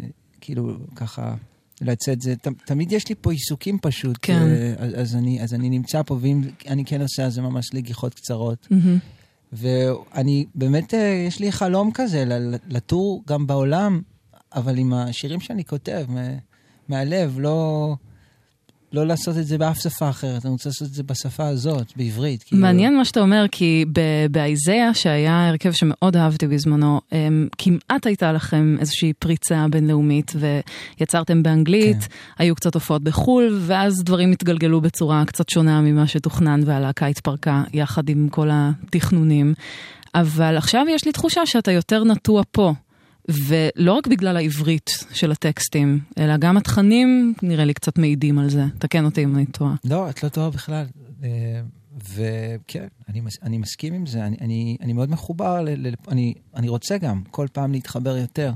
[0.41, 1.35] כאילו ככה
[1.81, 4.19] לצאת זה, ת- תמיד יש לי פה עיסוקים פשוט.
[4.23, 4.43] כן.
[4.43, 7.75] אה, אז, אז, אני, אז אני נמצא פה, ואם אני כן עושה, אז זה ממש
[7.75, 8.69] לגיחות קצרות.
[9.53, 12.25] ואני באמת, אה, יש לי חלום כזה,
[12.69, 14.01] לטור גם בעולם,
[14.55, 16.07] אבל עם השירים שאני כותב,
[16.89, 17.95] מהלב, לא,
[18.93, 22.43] לא לעשות את זה באף שפה אחרת, אני רוצה לעשות את זה בשפה הזאת, בעברית.
[22.43, 22.63] כאילו.
[22.63, 23.85] מעניין מה שאתה אומר, כי
[24.31, 30.33] באיזאה, שהיה הרכב שמאוד אהבתי בזמנו, הם, כמעט הייתה לכם איזושהי פריצה בינלאומית,
[31.01, 32.09] ויצרתם באנגלית, כן.
[32.39, 38.09] היו קצת הופעות בחו"ל, ואז דברים התגלגלו בצורה קצת שונה ממה שתוכנן, והלהקה התפרקה יחד
[38.09, 39.55] עם כל התכנונים.
[40.15, 42.73] אבל עכשיו יש לי תחושה שאתה יותר נטוע פה.
[43.29, 48.65] ולא רק בגלל העברית של הטקסטים, אלא גם התכנים נראה לי קצת מעידים על זה.
[48.79, 49.75] תקן אותי אם אני טועה.
[49.85, 50.85] לא, את לא טועה בכלל.
[51.25, 51.61] אה,
[52.15, 56.35] וכן, אני, מס- אני מסכים עם זה, אני, אני, אני מאוד מחובר, ל, ל, אני,
[56.57, 58.53] אני רוצה גם כל פעם להתחבר יותר.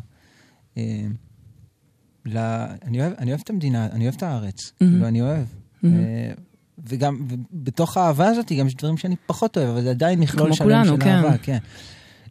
[0.76, 0.82] אה,
[2.26, 2.38] ל,
[2.84, 4.92] אני, אוהב, אני אוהב את המדינה, אני אוהב את הארץ, מהמם.
[4.92, 5.46] כאילו, אני אוהב.
[5.82, 5.96] מהמם.
[6.00, 6.32] אה,
[6.86, 10.64] וגם, בתוך האהבה הזאת גם יש דברים שאני פחות אוהב, אבל זה עדיין מכלול שלם
[10.66, 11.08] כולנו, של כן.
[11.10, 11.58] אהבה, כן.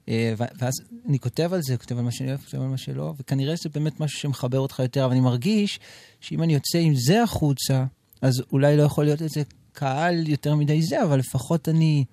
[0.09, 0.73] אה, ואז
[1.09, 3.69] אני כותב על זה, כותב על מה שאני אוהב, כותב על מה שלא, וכנראה זה
[3.69, 5.79] באמת משהו שמחבר אותך יותר, אבל אני מרגיש
[6.21, 7.85] שאם אני יוצא עם זה החוצה,
[8.21, 9.41] אז אולי לא יכול להיות איזה
[9.73, 12.05] קהל יותר מדי זה, אבל לפחות אני,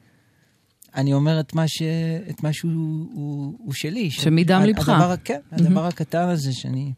[0.94, 1.82] אני אומר את מה, ש,
[2.30, 2.72] את מה שהוא
[3.12, 4.10] הוא, הוא שלי.
[4.10, 4.88] ש- שמדם ה- ליבך.
[4.88, 6.92] הדבר, כן, הדבר הקטן הזה שאני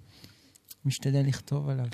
[0.84, 1.86] משתדל לכתוב עליו.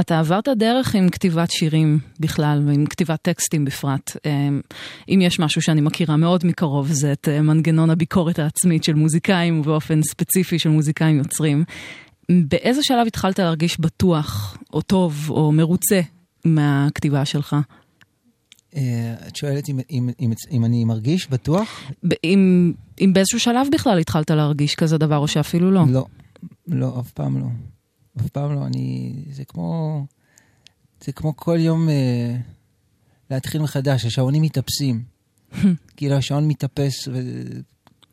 [0.00, 4.16] אתה עברת דרך עם כתיבת שירים בכלל, ועם כתיבת טקסטים בפרט.
[4.26, 4.60] אמ,
[5.08, 9.60] אם יש משהו שאני מכירה מאוד מקרוב, זה את אה, מנגנון הביקורת העצמית של מוזיקאים,
[9.60, 11.64] ובאופן ספציפי של מוזיקאים יוצרים.
[12.30, 16.00] באיזה שלב התחלת להרגיש בטוח, או טוב, או מרוצה
[16.44, 17.56] מהכתיבה שלך?
[18.76, 21.90] אה, את שואלת אם, אם, אם, אם אני מרגיש בטוח?
[22.24, 25.84] אם, אם באיזשהו שלב בכלל התחלת להרגיש כזה דבר, או שאפילו לא.
[25.88, 26.06] לא,
[26.66, 27.46] לא, אף פעם לא.
[28.20, 28.66] אף פעם לא.
[28.66, 30.00] אני, זה כמו,
[31.04, 32.36] זה כמו כל יום אה,
[33.30, 35.02] להתחיל מחדש, השעונים מתאפסים.
[35.96, 37.20] כאילו השעון מתאפס, ו,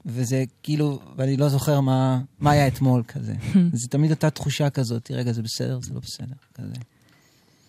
[0.06, 3.34] וזה כאילו, ואני לא זוכר מה, מה היה אתמול כזה.
[3.74, 6.74] זה תמיד אותה תחושה כזאת, רגע, זה בסדר, זה לא בסדר, כזה.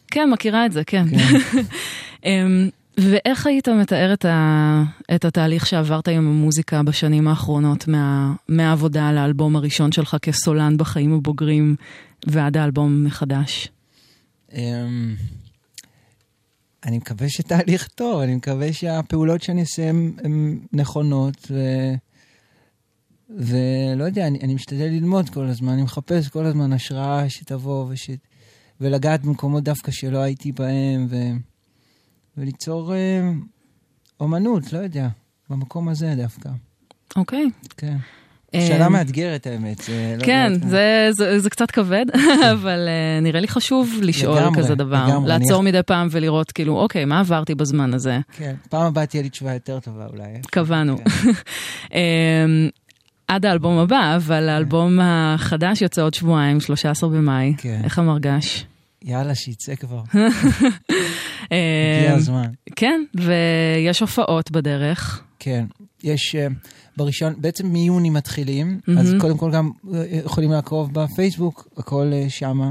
[0.08, 1.04] כן, מכירה את זה, כן.
[1.10, 1.62] כן.
[2.26, 4.82] אמ, ואיך היית מתאר את, ה...
[5.14, 8.34] את התהליך שעברת עם המוזיקה בשנים האחרונות, מה...
[8.48, 11.76] מהעבודה על האלבום הראשון שלך כסולן בחיים הבוגרים
[12.26, 13.68] ועד האלבום מחדש?
[14.52, 15.16] אמ,
[16.84, 21.56] אני מקווה שתהליך טוב, אני מקווה שהפעולות שאני אעשה הן נכונות, ו...
[23.30, 28.10] ולא יודע, אני, אני משתדל ללמוד כל הזמן, אני מחפש כל הזמן השראה שתבוא וש...
[28.80, 31.16] ולגעת במקומות דווקא שלא הייתי בהם, ו...
[32.36, 33.30] וליצור אה,
[34.20, 35.08] אומנות, לא יודע,
[35.50, 36.50] במקום הזה דווקא.
[37.16, 37.50] אוקיי.
[37.76, 37.96] כן.
[38.54, 39.78] אה, שאלה מאתגרת האמת.
[39.78, 42.06] זה לא- כן, לא- זה, זה, זה קצת כבד,
[42.52, 45.04] אבל uh, נראה לי חשוב לשאול לגמרי, כזה דבר.
[45.08, 48.18] לגמרי, לעצור אני- מדי פעם ולראות, כאילו, אוקיי, מה עברתי בזמן הזה?
[48.36, 50.24] כן, פעם הבאה תהיה לי תשובה יותר טובה אולי.
[50.50, 50.96] קבענו.
[50.96, 51.30] כן.
[51.94, 52.68] אמ,
[53.28, 57.54] עד האלבום הבא, אבל האלבום החדש יוצא עוד שבועיים, 13 במאי.
[57.58, 57.80] כן.
[57.84, 58.64] איך המרגש?
[59.04, 60.02] יאללה, שיצא כבר.
[60.14, 60.26] אמ,
[61.98, 62.46] הגיע הזמן.
[62.76, 65.22] כן, ויש הופעות בדרך.
[65.38, 65.64] כן,
[66.04, 66.46] יש אה,
[66.96, 69.20] בראשון, בעצם מיוני מתחילים, אז מהמם.
[69.20, 72.70] קודם כל גם אה, יכולים לעקוב בפייסבוק, הכל אה, שמה.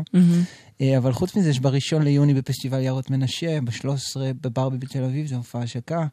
[0.81, 5.35] אה, אבל חוץ מזה, יש בראשון ליוני בפסטיבל יערות מנשה, ב-13 בברבי בתל אביב, זו
[5.35, 6.05] הופעה השקה.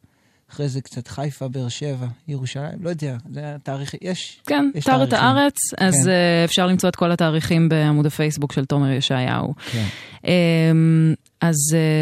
[0.52, 4.40] אחרי זה קצת חיפה, באר שבע, ירושלים, לא יודע, זה התאריך, יש.
[4.46, 5.12] כן, יש אתר את.
[5.12, 6.11] הארץ, אז כן.
[6.44, 9.54] אפשר למצוא את כל התאריכים בעמוד הפייסבוק של תומר ישעיהו.
[9.72, 9.84] כן.
[10.24, 11.56] אמ, אז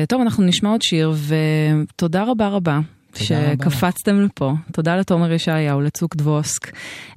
[0.08, 2.80] טוב, אנחנו נשמע עוד שיר, ותודה רבה רבה.
[3.18, 4.52] שקפצתם לפה.
[4.72, 6.70] תודה לתומר ישעיהו, לצוק דבוסק.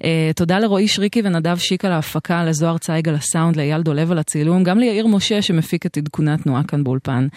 [0.03, 4.19] אה, תודה לרועי שריקי ונדב שיק על ההפקה, לזוהר צייג על הסאונד, לאייל דולב על
[4.19, 7.27] הצילום, גם ליאיר משה שמפיק את עדכוני התנועה כאן באולפן.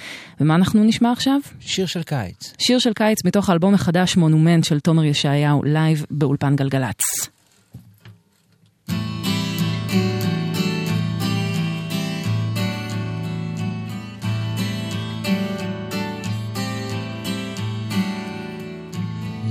[0.41, 1.41] ומה אנחנו נשמע עכשיו?
[1.61, 2.55] שיר של קיץ.
[2.59, 7.03] שיר של קיץ מתוך האלבום החדש מונומנט של תומר ישעיהו, לייב באולפן גלגלצ.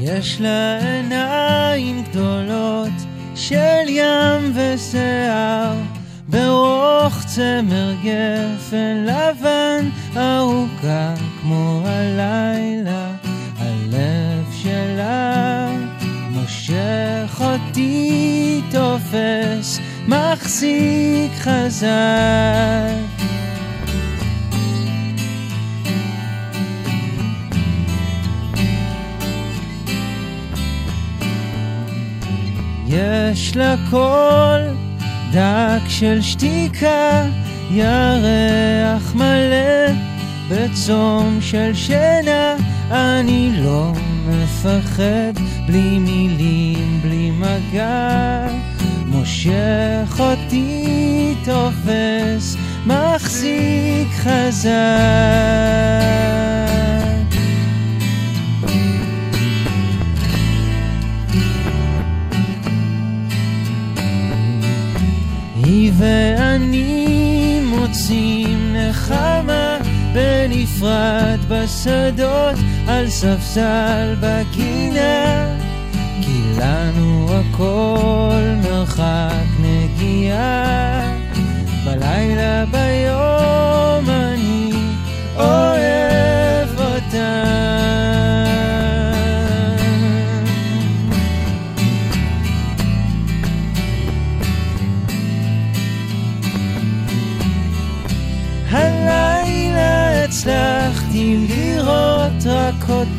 [0.04, 2.92] יש לה עיניים גדולות
[3.36, 5.74] של ים ושיער,
[6.30, 13.12] ברוח צמר גפן לבן, ארוכה כמו הלילה,
[13.58, 15.70] הלב שלה
[16.30, 23.21] מושך אותי תופס, מחזיק חזק.
[32.92, 34.76] יש לה קול
[35.32, 37.26] דק של שתיקה,
[37.72, 39.94] ירח מלא
[40.50, 42.56] בצום של שינה.
[42.92, 43.92] אני לא
[44.28, 45.34] מפחד,
[45.68, 48.48] בלי מילים, בלי מגע.
[49.06, 54.72] מושך אותי, תופס, מחזיק חזק.
[65.72, 69.78] היא ואני מוצאים נחמה
[70.14, 72.56] בנפרד בשדות
[72.88, 75.46] על ספסל בגינה
[76.22, 81.14] כי לנו הכל מרחק נגיעה.
[81.86, 84.72] בלילה ביום אני
[85.36, 85.71] אוהב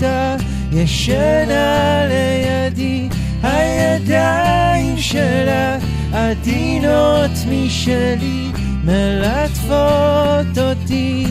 [0.02, 0.36] אותה
[0.72, 3.08] ישנה לידי
[3.42, 5.78] הידיים שלה.
[6.12, 8.48] עדינות משלי
[8.84, 11.26] מלטפות אותי.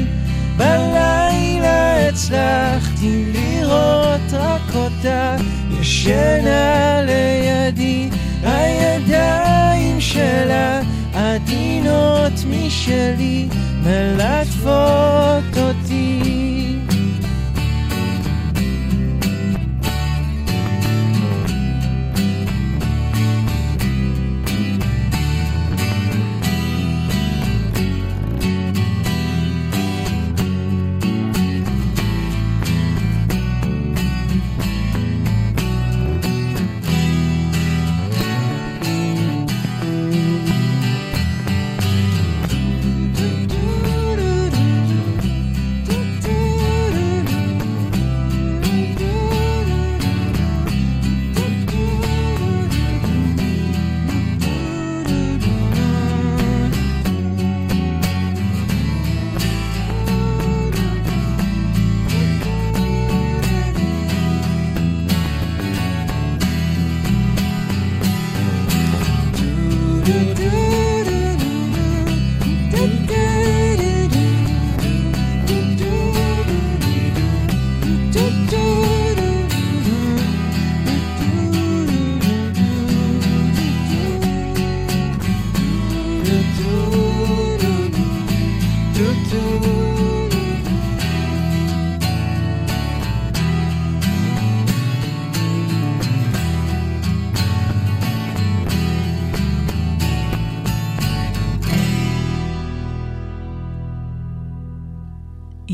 [0.58, 5.36] בלילה הצלחתי לראות רק אותה.
[5.80, 8.10] ישנה לידי
[8.44, 10.82] הידיים שלה.
[11.14, 13.48] עדינות משלי
[13.84, 15.81] מלטפות אותי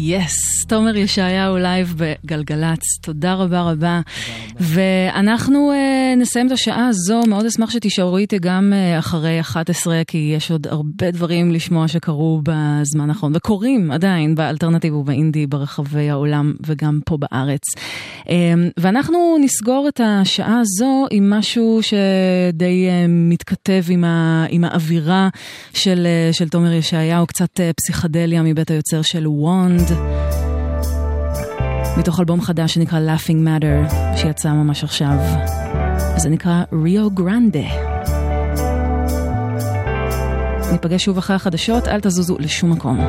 [0.10, 4.02] Yes, yes, תומר ישעיהו לייב בגלגלצ, תודה רבה רבה.
[4.60, 10.34] ואנחנו uh, נסיים את השעה הזו, מאוד אשמח שתישארו איתי גם uh, אחרי 11, כי
[10.36, 16.54] יש עוד הרבה דברים לשמוע שקרו בזמן האחרון, וקורים עדיין ב alternative ובאינדי ברחבי העולם
[16.66, 17.64] וגם פה בארץ.
[18.20, 18.30] Um,
[18.78, 25.30] ואנחנו נסגור את השעה הזו עם משהו שדי uh, מתכתב עם, ה, עם האווירה
[25.74, 29.97] של, uh, של תומר ישעיהו, קצת uh, פסיכדליה מבית היוצר של וונד.
[31.98, 35.18] מתוך אלבום חדש שנקרא Laughing Matter, שיצא ממש עכשיו.
[36.16, 37.60] וזה נקרא ריו גרנדה.
[40.72, 43.00] ניפגש שוב אחרי החדשות, אל תזוזו לשום מקום.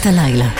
[0.00, 0.59] את הלילה.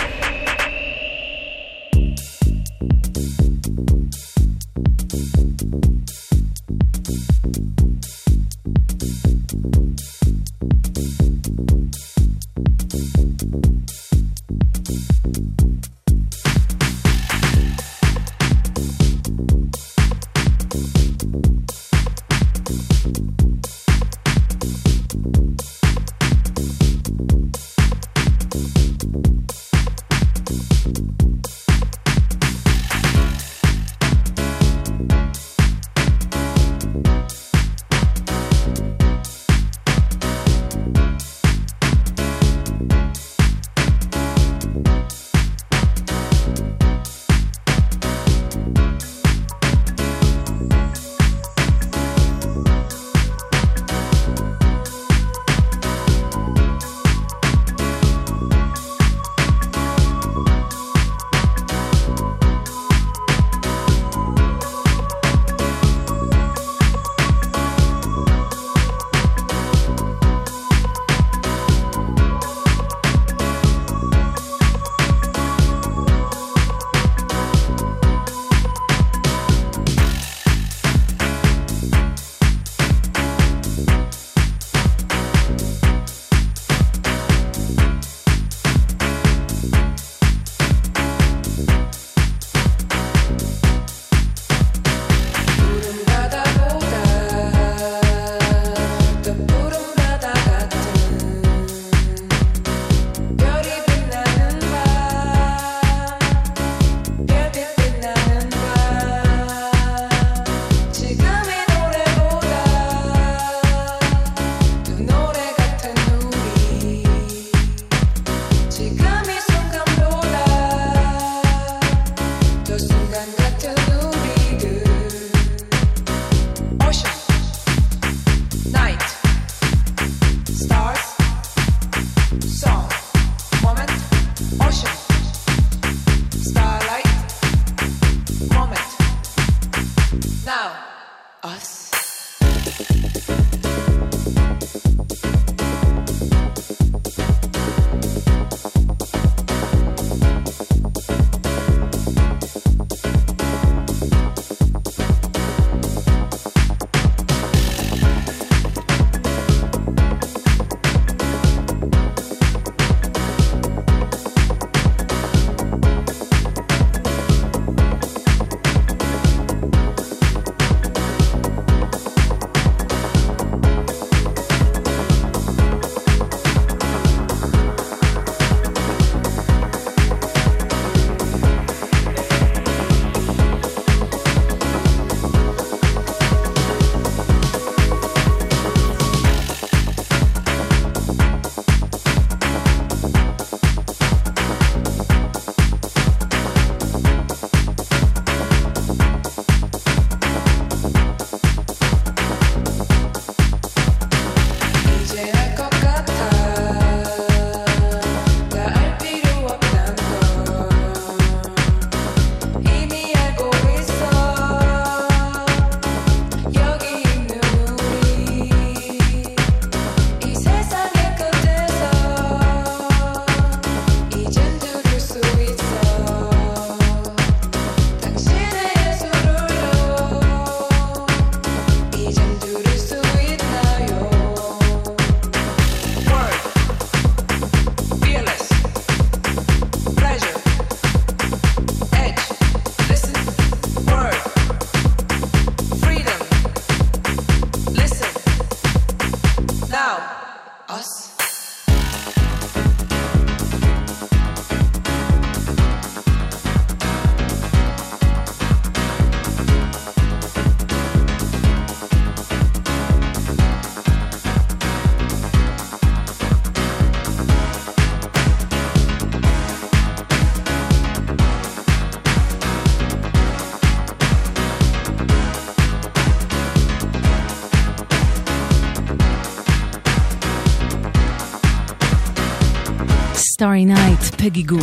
[284.21, 284.59] פגי גו.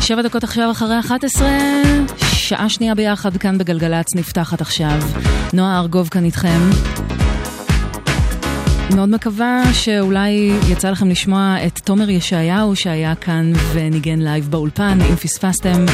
[0.00, 1.48] שבע דקות עכשיו אחרי 11,
[2.18, 5.00] שעה שנייה ביחד כאן בגלגלצ נפתחת עכשיו.
[5.52, 6.60] נועה ארגוב כאן איתכם.
[8.94, 14.98] מאוד מקווה שאולי יצא לכם לשמוע את תומר ישעיהו שהיה כאן וניגן לייב באולפן.
[15.10, 15.84] אם פספסתם,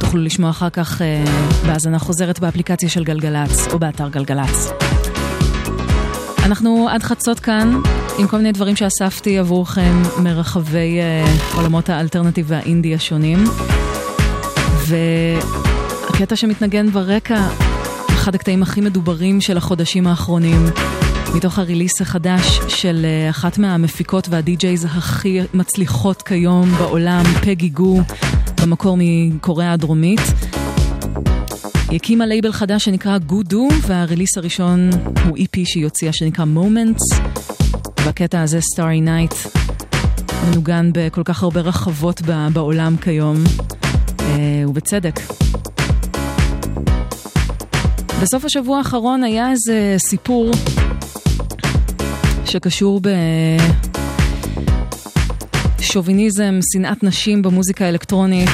[0.00, 1.24] תוכלו לשמוע אחר כך אה,
[1.66, 4.72] בהאזנה חוזרת באפליקציה של גלגלצ או באתר גלגלצ.
[6.44, 7.80] אנחנו עד חצות כאן
[8.18, 13.44] עם כל מיני דברים שאספתי עבורכם מרחבי אה, עולמות האלטרנטיב והאינדי השונים.
[14.86, 17.48] והקטע שמתנגן ברקע,
[18.06, 20.66] אחד הקטעים הכי מדוברים של החודשים האחרונים,
[21.34, 28.00] מתוך הריליס החדש של אה, אחת מהמפיקות והדי-ג'ייז הכי מצליחות כיום בעולם, פגי גו,
[28.62, 30.20] במקור מקוריאה הדרומית.
[31.88, 34.90] היא הקימה לייבל חדש שנקרא גודו, והריליס הראשון
[35.28, 37.53] הוא EP שהיא הוציאה שנקרא Moments.
[38.04, 39.58] והקטע הזה, Starry Night,
[40.46, 43.36] מנוגן בכל כך הרבה רחבות ב- בעולם כיום,
[44.20, 45.20] אה, ובצדק.
[48.22, 50.50] בסוף השבוע האחרון היה איזה סיפור
[52.44, 53.00] שקשור
[55.78, 58.50] בשוביניזם, שנאת נשים במוזיקה האלקטרונית,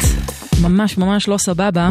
[0.63, 1.91] ממש ממש לא סבבה,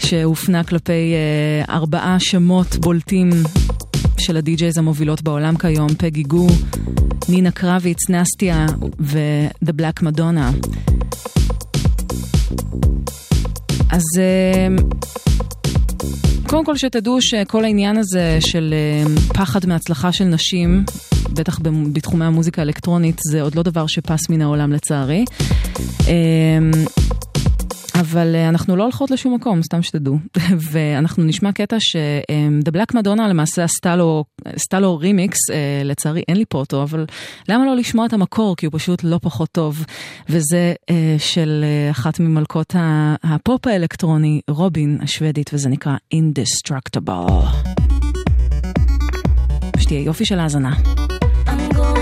[0.00, 3.30] שהופנה כלפי אה, ארבעה שמות בולטים
[4.18, 6.46] של הדי-ג'ייז המובילות בעולם כיום, פגי גו,
[7.28, 8.66] נינה קרביץ, נסטיה
[9.00, 10.68] ו-The Black Madonna.
[13.90, 14.76] אז אה,
[16.46, 20.84] קודם כל שתדעו שכל העניין הזה של אה, פחד מהצלחה של נשים,
[21.32, 21.58] בטח
[21.92, 25.24] בתחומי המוזיקה האלקטרונית, זה עוד לא דבר שפס מן העולם לצערי.
[28.16, 30.18] אה, אבל אה, אנחנו לא הולכות לשום מקום, סתם שתדעו.
[30.72, 33.96] ואנחנו נשמע קטע ש-The Black Madonna למעשה עשתה
[34.80, 37.06] לו, רימיקס, אה, לצערי אין לי פה אותו, אבל
[37.48, 38.56] למה לא לשמוע את המקור?
[38.56, 39.84] כי הוא פשוט לא פחות טוב.
[40.28, 42.74] וזה אה, של אה, אחת ממלכות
[43.22, 47.44] הפופ האלקטרוני, רובין השוודית, וזה נקרא Indestructible.
[49.78, 50.72] שתהיה יופי של האזנה.
[51.46, 51.97] I'm going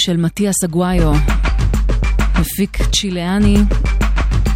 [0.00, 1.12] של מתיאס אגוויו,
[2.40, 3.56] מפיק צ'יליאני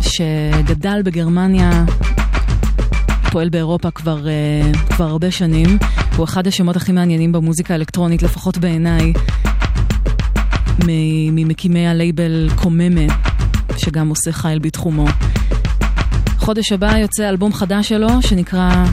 [0.01, 1.85] שגדל בגרמניה,
[3.33, 5.79] פועל באירופה כבר, uh, כבר הרבה שנים.
[6.17, 9.13] הוא אחד השמות הכי מעניינים במוזיקה האלקטרונית, לפחות בעיניי,
[11.33, 13.15] ממקימי הלייבל קוממה,
[13.77, 15.07] שגם עושה חייל בתחומו.
[16.39, 18.85] חודש הבא יוצא אלבום חדש שלו, שנקרא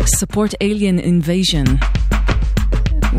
[0.00, 1.84] Support Alien Invasion.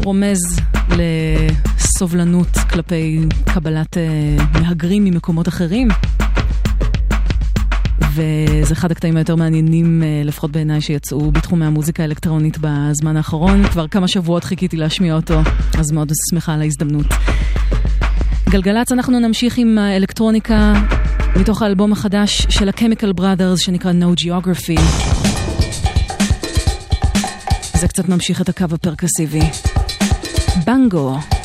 [0.04, 0.60] רומז
[0.98, 5.88] לסובלנות כלפי קבלת uh, מהגרים ממקומות אחרים.
[8.14, 13.68] וזה אחד הקטעים היותר מעניינים, uh, לפחות בעיניי, שיצאו בתחומי המוזיקה האלקטרונית בזמן האחרון.
[13.68, 15.40] כבר כמה שבועות חיכיתי להשמיע אותו,
[15.80, 17.06] אז מאוד שמחה על ההזדמנות.
[18.49, 20.74] גלגלצ, אנחנו נמשיך עם האלקטרוניקה
[21.36, 24.82] מתוך האלבום החדש של ה-Chemical Brothers שנקרא No Geography.
[27.74, 29.41] זה קצת ממשיך את הקו הפרקסיבי.
[30.70, 31.39] Bango.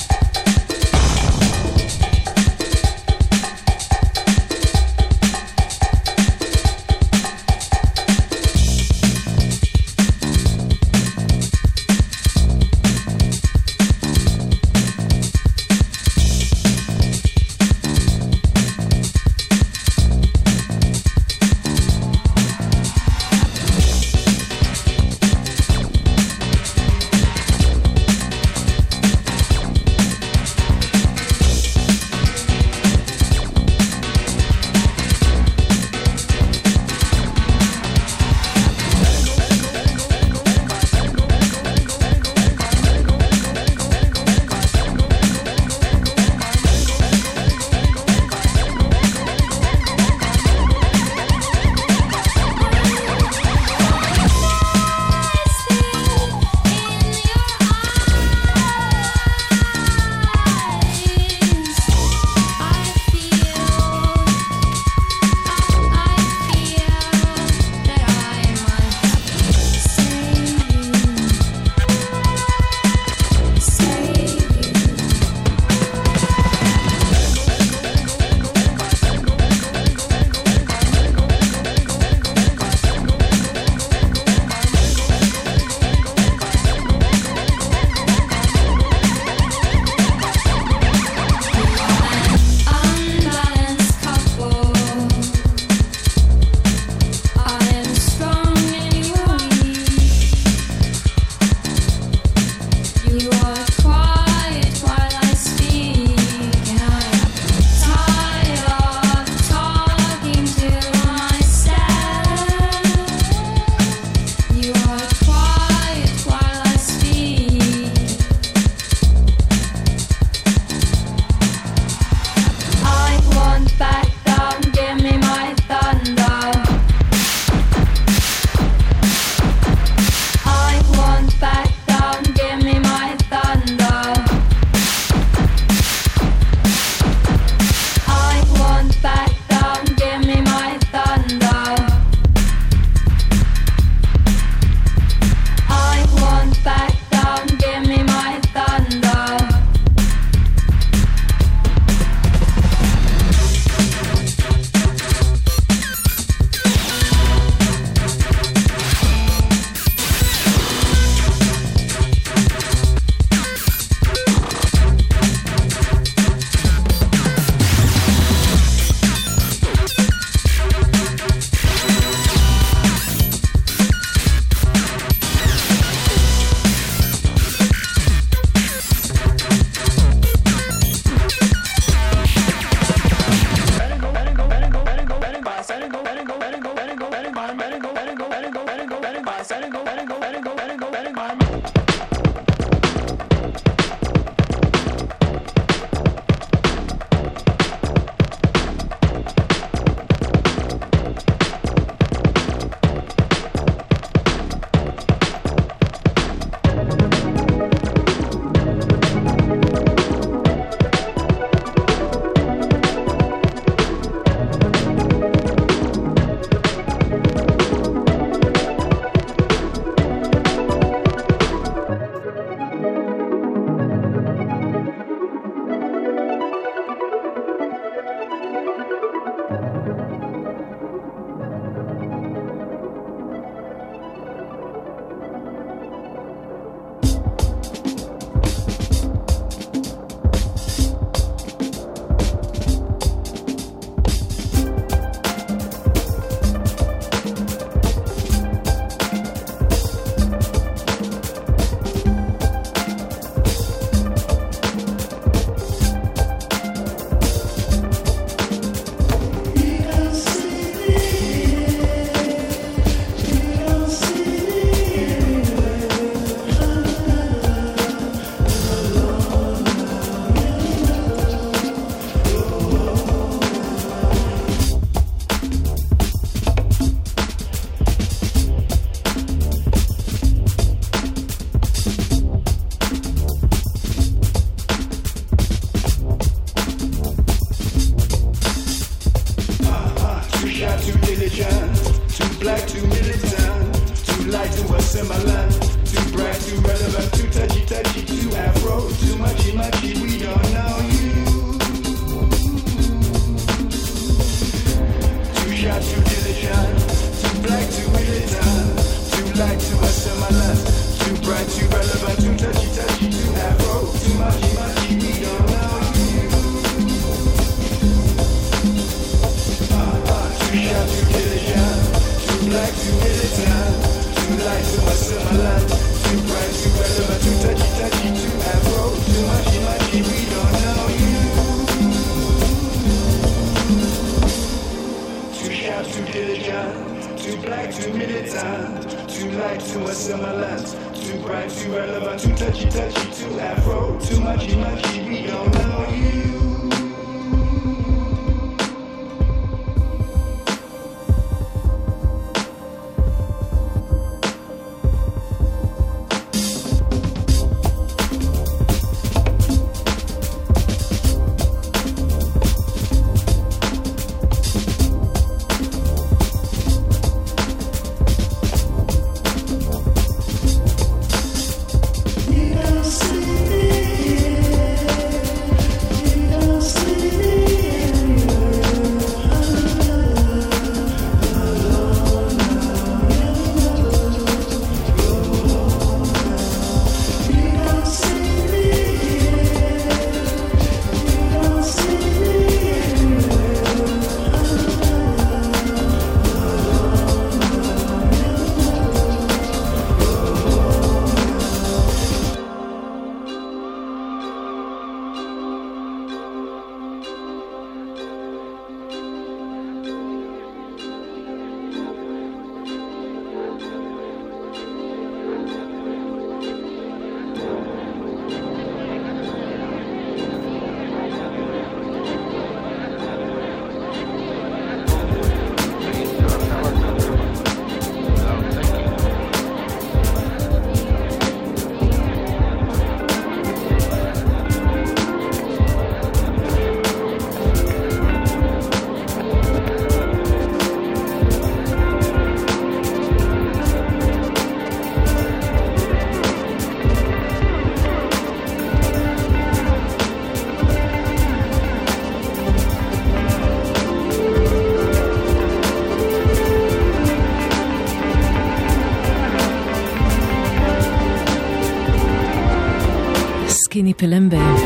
[463.84, 464.56] פיני פלמבה,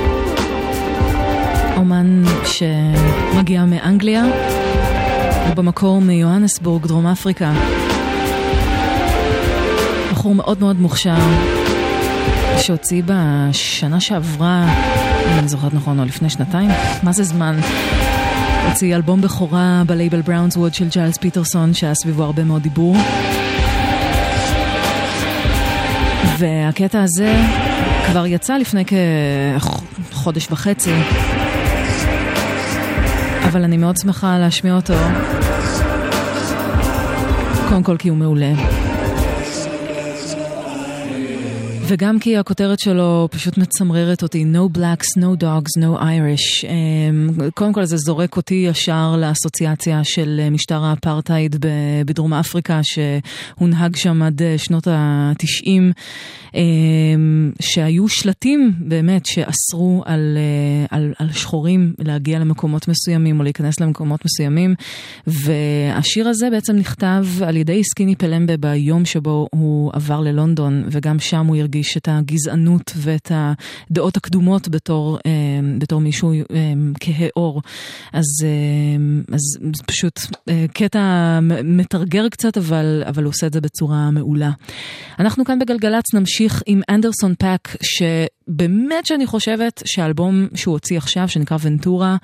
[1.76, 4.24] אומן שמגיע מאנגליה,
[5.50, 7.52] ובמקור מיוהנסבורג, דרום אפריקה.
[10.12, 11.16] בחור מאוד מאוד מוכשר,
[12.58, 14.64] שהוציא בשנה שעברה,
[15.32, 16.70] אם אני זוכרת נכון, או לפני שנתיים,
[17.02, 17.56] מה זה זמן?
[18.68, 22.96] הוציא אלבום בכורה בלייבל בראונס בראונסווד של ג'יילס פיטרסון, שהיה סביבו הרבה מאוד דיבור.
[26.38, 27.36] והקטע הזה
[28.10, 28.84] כבר יצא לפני
[30.10, 30.92] כחודש וחצי,
[33.48, 34.94] אבל אני מאוד שמחה להשמיע אותו.
[37.68, 38.52] קודם כל כי הוא מעולה.
[41.88, 46.66] וגם כי הכותרת שלו פשוט מצמררת אותי, No Blacks, No Dogs, No Irish.
[46.66, 51.56] אמ, קודם כל זה זורק אותי ישר לאסוציאציה של משטר האפרטהייד
[52.06, 55.68] בדרום אפריקה, שהונהג שם עד אה, שנות ה-90,
[56.54, 63.80] אמ, שהיו שלטים באמת שאסרו על, אה, על, על שחורים להגיע למקומות מסוימים או להיכנס
[63.80, 64.74] למקומות מסוימים.
[65.26, 71.46] והשיר הזה בעצם נכתב על ידי סקיני פלמבה ביום שבו הוא עבר ללונדון, וגם שם
[71.46, 75.30] הוא הרגיש להרגיש את הגזענות ואת הדעות הקדומות בתור, אה,
[75.78, 77.62] בתור מישהו אה, כהה עור.
[78.12, 79.40] אז, אה, אז
[79.86, 80.20] פשוט
[80.74, 84.50] קטע מתגרה קצת, אבל, אבל הוא עושה את זה בצורה מעולה.
[85.18, 87.76] אנחנו כאן בגלגלצ נמשיך עם אנדרסון פאק,
[88.48, 92.16] שבאמת שאני חושבת שהאלבום שהוא הוציא עכשיו, שנקרא ונטורה,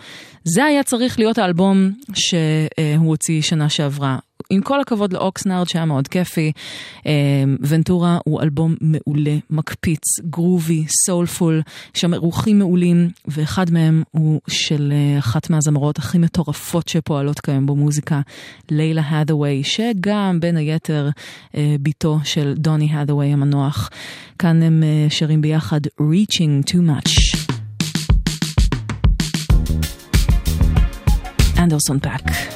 [0.44, 4.18] זה היה צריך להיות האלבום שהוא הוציא שנה שעברה.
[4.51, 6.52] עם כל הכבוד לאוקסנארד שהיה מאוד כיפי,
[7.06, 7.12] אה,
[7.60, 11.62] ונטורה הוא אלבום מעולה, מקפיץ, גרובי, soulful,
[11.94, 18.20] שם אירוחים מעולים, ואחד מהם הוא של אה, אחת מהזמרות הכי מטורפות שפועלות כיום במוזיקה,
[18.70, 21.09] לילה האדווי, שגם בין היתר
[21.56, 23.90] אה, בתו של דוני האדווי המנוח.
[24.38, 25.80] כאן הם שרים ביחד
[26.15, 27.35] reaching too much.
[31.59, 32.53] Anderson Pack.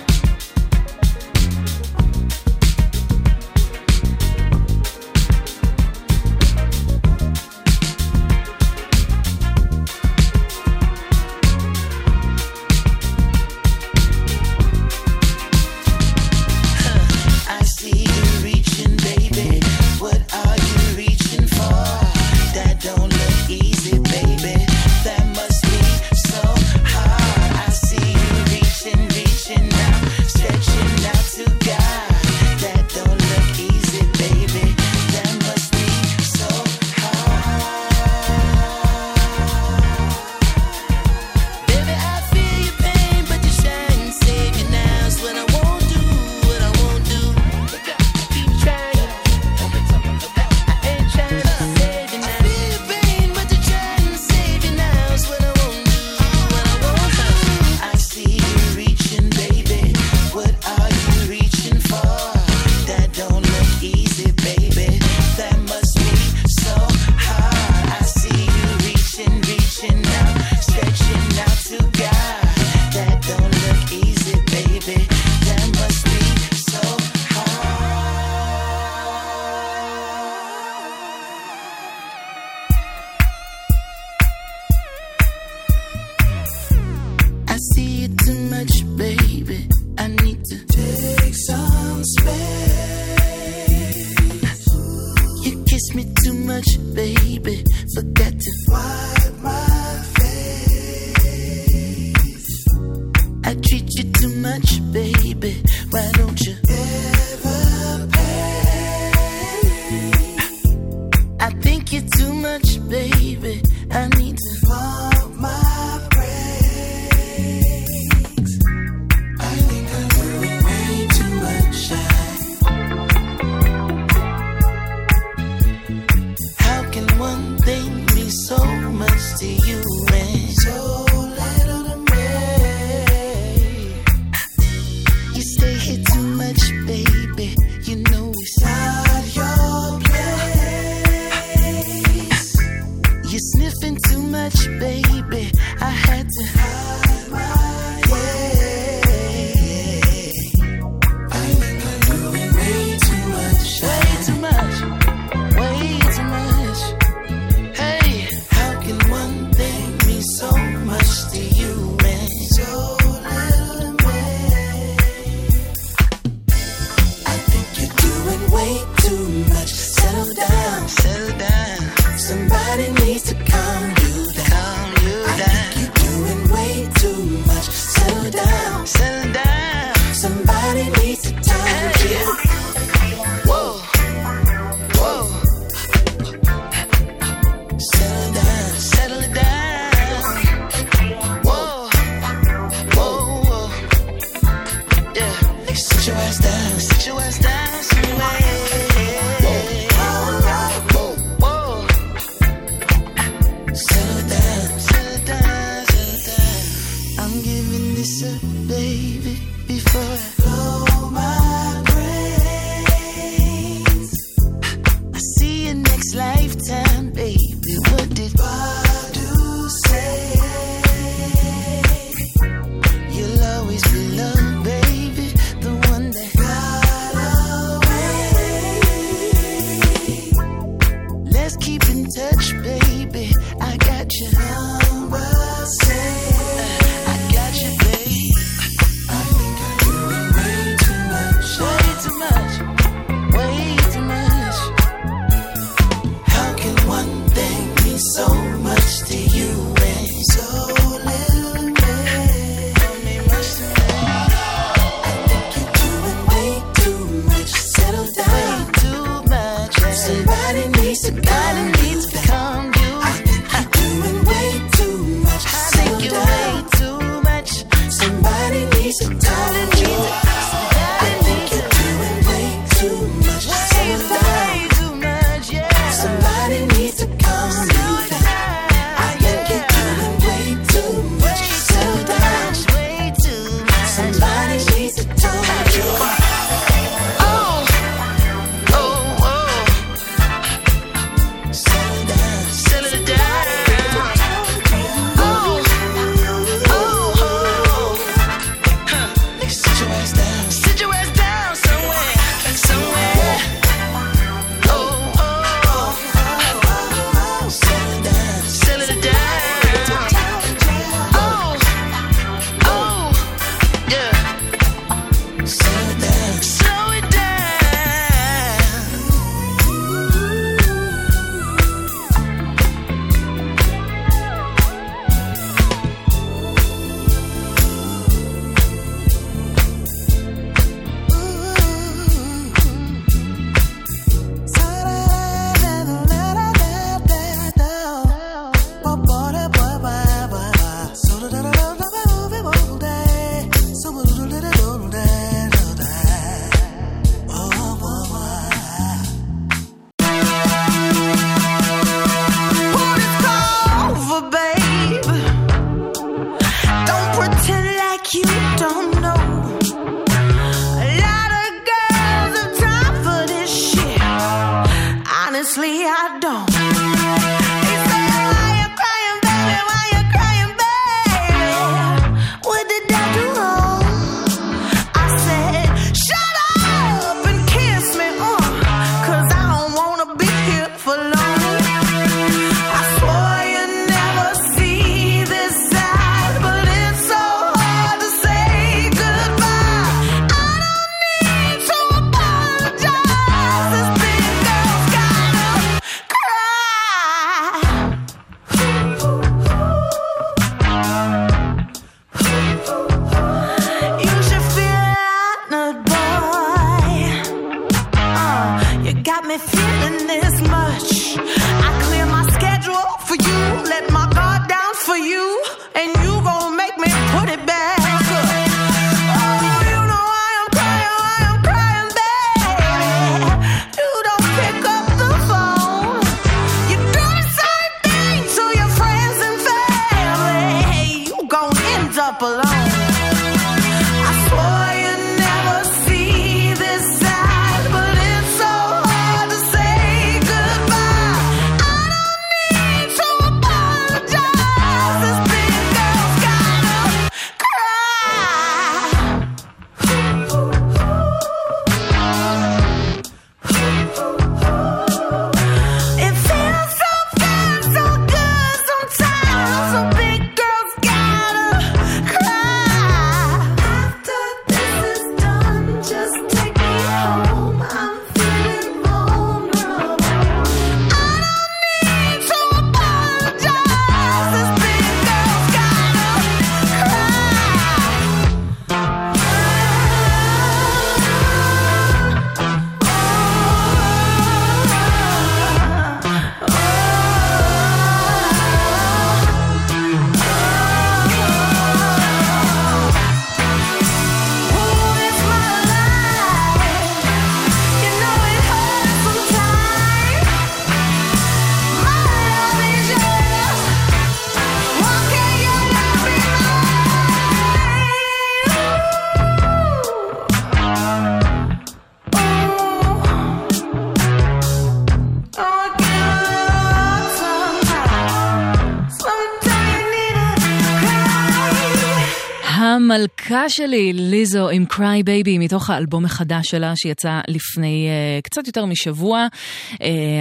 [523.48, 529.26] שלי, ליזו עם Cry Baby, מתוך האלבום החדש שלה שיצא לפני uh, קצת יותר משבוע,
[529.72, 529.76] uh,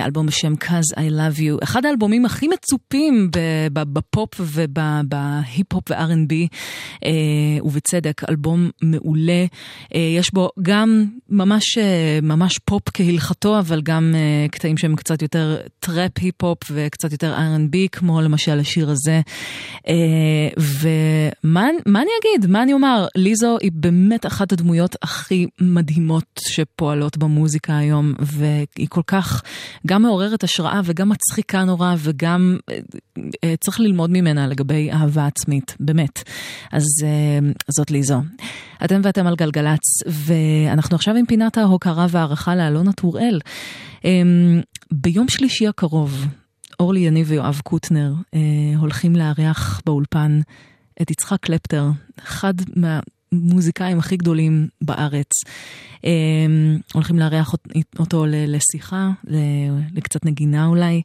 [0.06, 3.30] אלבום בשם Cuz I Love You, אחד האלבומים הכי מצופים
[3.74, 6.34] בפופ ובהיפ-הופ ו-R&B,
[6.96, 7.08] uh,
[7.64, 9.46] ובצדק, אלבום מעולה,
[9.84, 11.82] uh, יש בו גם ממש, uh,
[12.26, 17.78] ממש פופ כהלכתו, אבל גם uh, קטעים שהם קצת יותר טראפ היפ-הופ וקצת יותר R&B,
[17.92, 19.22] כמו למשל השיר הזה.
[19.78, 19.90] Uh,
[20.58, 21.70] ומה
[22.02, 22.52] אני אגיד?
[22.52, 23.08] מה אני אומר?
[23.18, 29.44] ליזו היא באמת אחת הדמויות הכי מדהימות שפועלות במוזיקה היום, והיא כל כך
[29.88, 32.80] גם מעוררת השראה וגם מצחיקה נורא, וגם אה,
[33.44, 36.24] אה, צריך ללמוד ממנה לגבי אהבה עצמית, באמת.
[36.72, 38.22] אז אה, זאת ליזו.
[38.86, 43.40] אתם ואתם על גלגלצ, ואנחנו עכשיו עם פינת ההוקרה והערכה לאלונה טוראל.
[44.92, 46.26] ביום שלישי הקרוב,
[46.80, 48.14] אורלי יניב ויואב קוטנר
[48.78, 50.40] הולכים לארח באולפן
[51.02, 51.86] את יצחק קלפטר,
[52.20, 55.32] אחד מהמוזיקאים הכי גדולים בארץ.
[56.06, 56.12] אה,
[56.94, 57.56] הולכים לארח
[58.00, 59.10] אותו לשיחה,
[59.94, 61.02] לקצת נגינה אולי,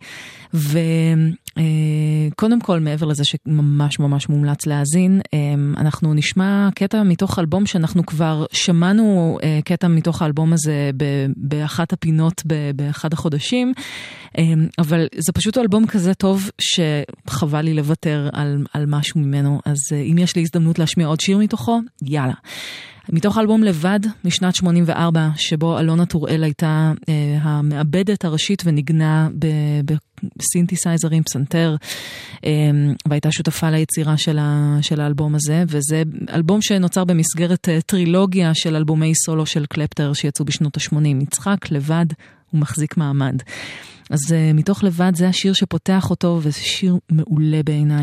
[0.55, 5.39] וקודם כל, מעבר לזה שממש ממש מומלץ להאזין, אה,
[5.77, 10.91] אנחנו נשמע קטע מתוך אלבום שאנחנו כבר שמענו אה, קטע מתוך האלבום הזה
[11.37, 12.43] באחת הפינות
[12.77, 13.73] באחד החודשים,
[14.79, 20.19] אבל זה פשוט אלבום כזה טוב שחבל לי לוותר על, על משהו ממנו, אז אם
[20.19, 22.35] יש לי הזדמנות להשמיע עוד שיר מתוכו, יאללה.
[23.09, 29.29] מתוך אלבום לבד משנת 84, שבו אלונה טוראל הייתה אה, המעבדת הראשית וניגנה
[30.37, 31.77] בסינתסייזרים, פסנתר,
[32.45, 32.51] אה,
[33.09, 36.03] והייתה שותפה ליצירה של, ה, של האלבום הזה, וזה
[36.33, 41.23] אלבום שנוצר במסגרת אה, טרילוגיה של אלבומי סולו של קלפטר שיצאו בשנות ה-80.
[41.23, 42.07] יצחק לבד
[42.51, 43.43] הוא מחזיק מעמד.
[44.13, 48.03] אז אה, מתוך לבד זה השיר שפותח אותו, וזה שיר מעולה בעיניי.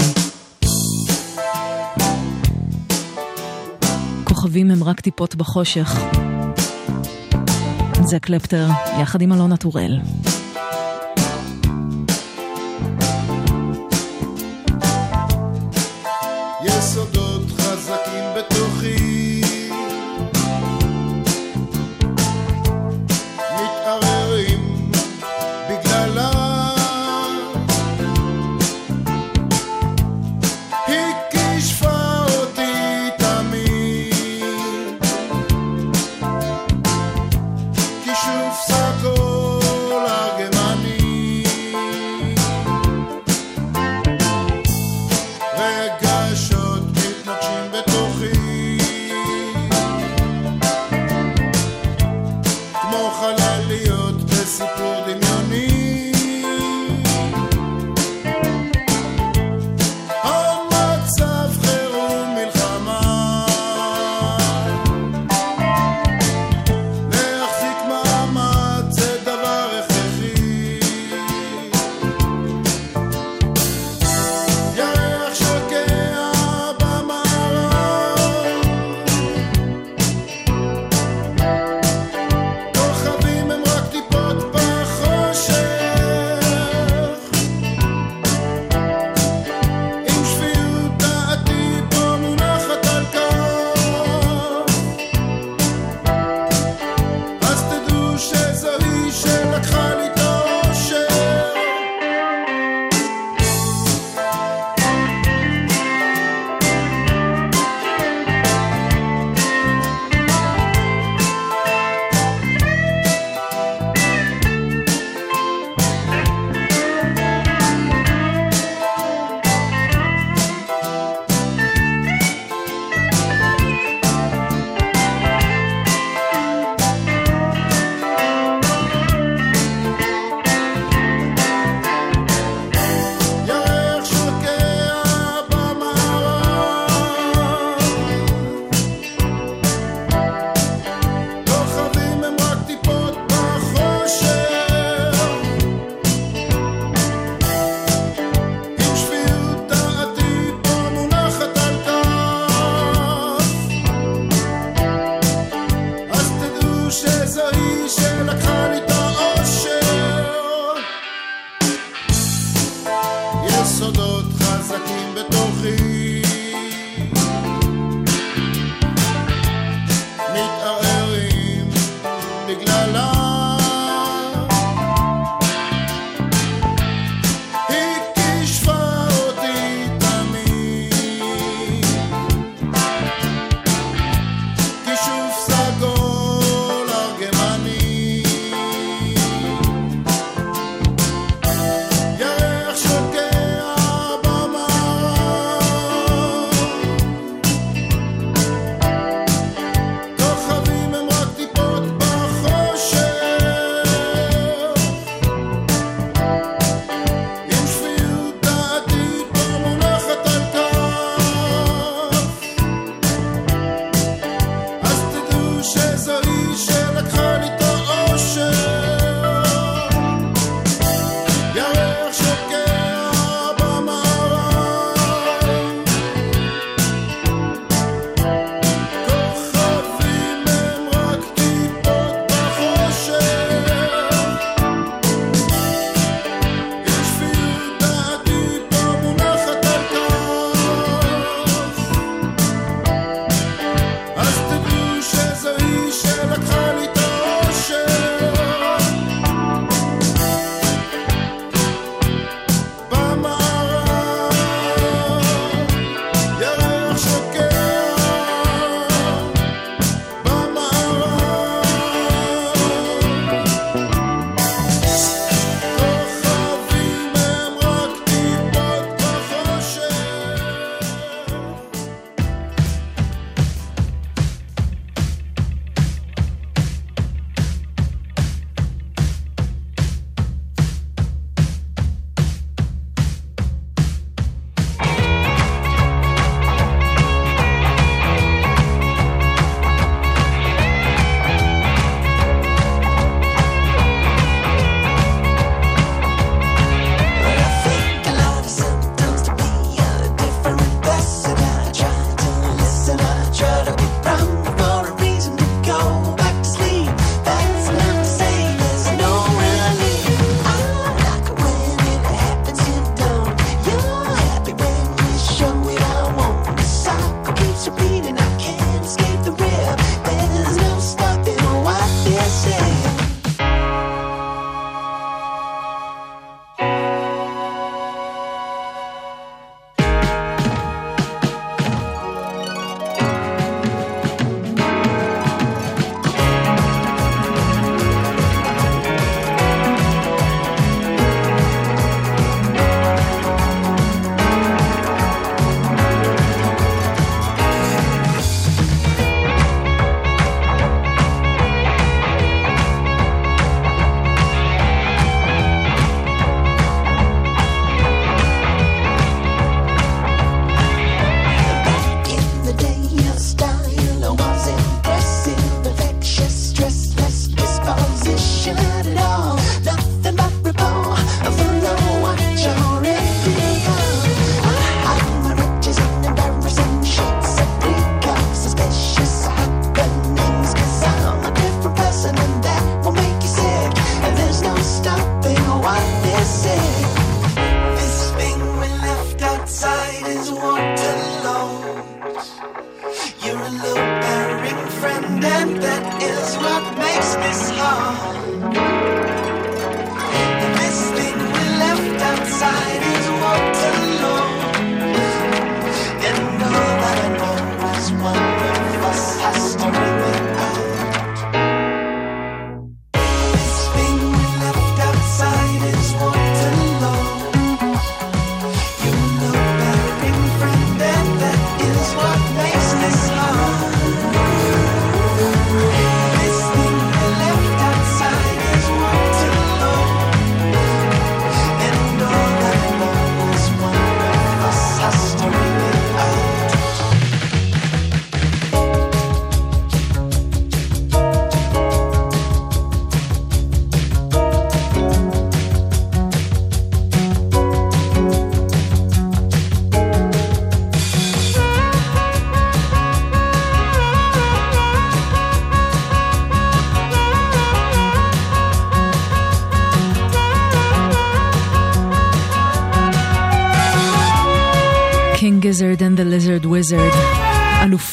[4.23, 5.99] כוכבים הם רק טיפות בחושך.
[8.03, 8.67] זה קלפטר,
[9.01, 9.99] יחד עם אלונה טוראל.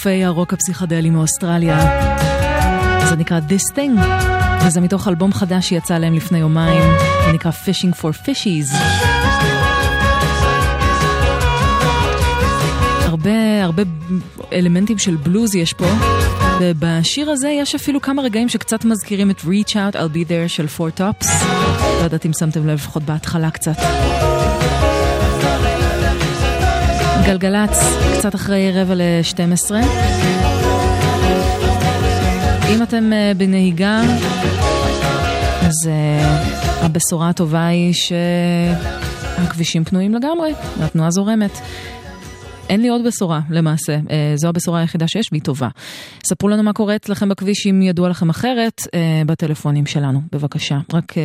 [0.06, 1.78] אלופי הרוק הפסיכדלי מאוסטרליה.
[3.08, 4.00] זה נקרא This Thing,
[4.66, 6.82] וזה מתוך אלבום חדש שיצא להם לפני יומיים,
[7.26, 8.76] זה נקרא Fishing for Fishies.
[13.04, 13.82] הרבה, הרבה
[14.52, 15.86] אלמנטים של בלוז יש פה,
[16.60, 20.66] ובשיר הזה יש אפילו כמה רגעים שקצת מזכירים את Reach Out, I'll Be There של
[20.78, 21.26] Four Tops.
[21.98, 23.76] לא יודעת אם שמתם לב, לפחות בהתחלה קצת.
[27.26, 27.78] גלגלצ,
[28.18, 29.70] קצת אחרי רבע ל-12.
[32.68, 34.02] אם אתם אה, בנהיגה,
[35.60, 35.90] אז uh,
[36.84, 41.50] הבשורה הטובה היא שהכבישים פנויים לגמרי, והתנועה זורמת.
[42.68, 45.68] אין לי עוד בשורה למעשה, אה, זו הבשורה היחידה שיש והיא טובה.
[46.26, 50.78] ספרו לנו מה קורה אצלכם בכביש אם ידוע לכם אחרת אה, בטלפונים שלנו, בבקשה.
[50.92, 51.22] רק אה,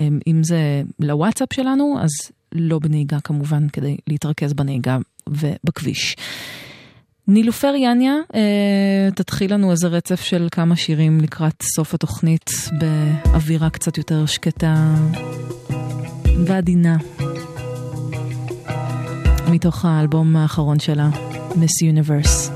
[0.00, 2.10] אה, אם זה לוואטסאפ שלנו, אז
[2.52, 4.98] לא בנהיגה כמובן, כדי להתרכז בנהיגה
[5.28, 6.16] ובכביש.
[7.28, 13.98] נילופר יניה, אה, תתחיל לנו איזה רצף של כמה שירים לקראת סוף התוכנית באווירה קצת
[13.98, 14.94] יותר שקטה
[16.46, 16.96] ועדינה.
[19.50, 21.08] מתוך האלבום האחרון שלה,
[21.50, 22.50] Miss Universe.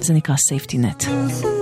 [0.00, 1.57] זה נקרא Safety Net.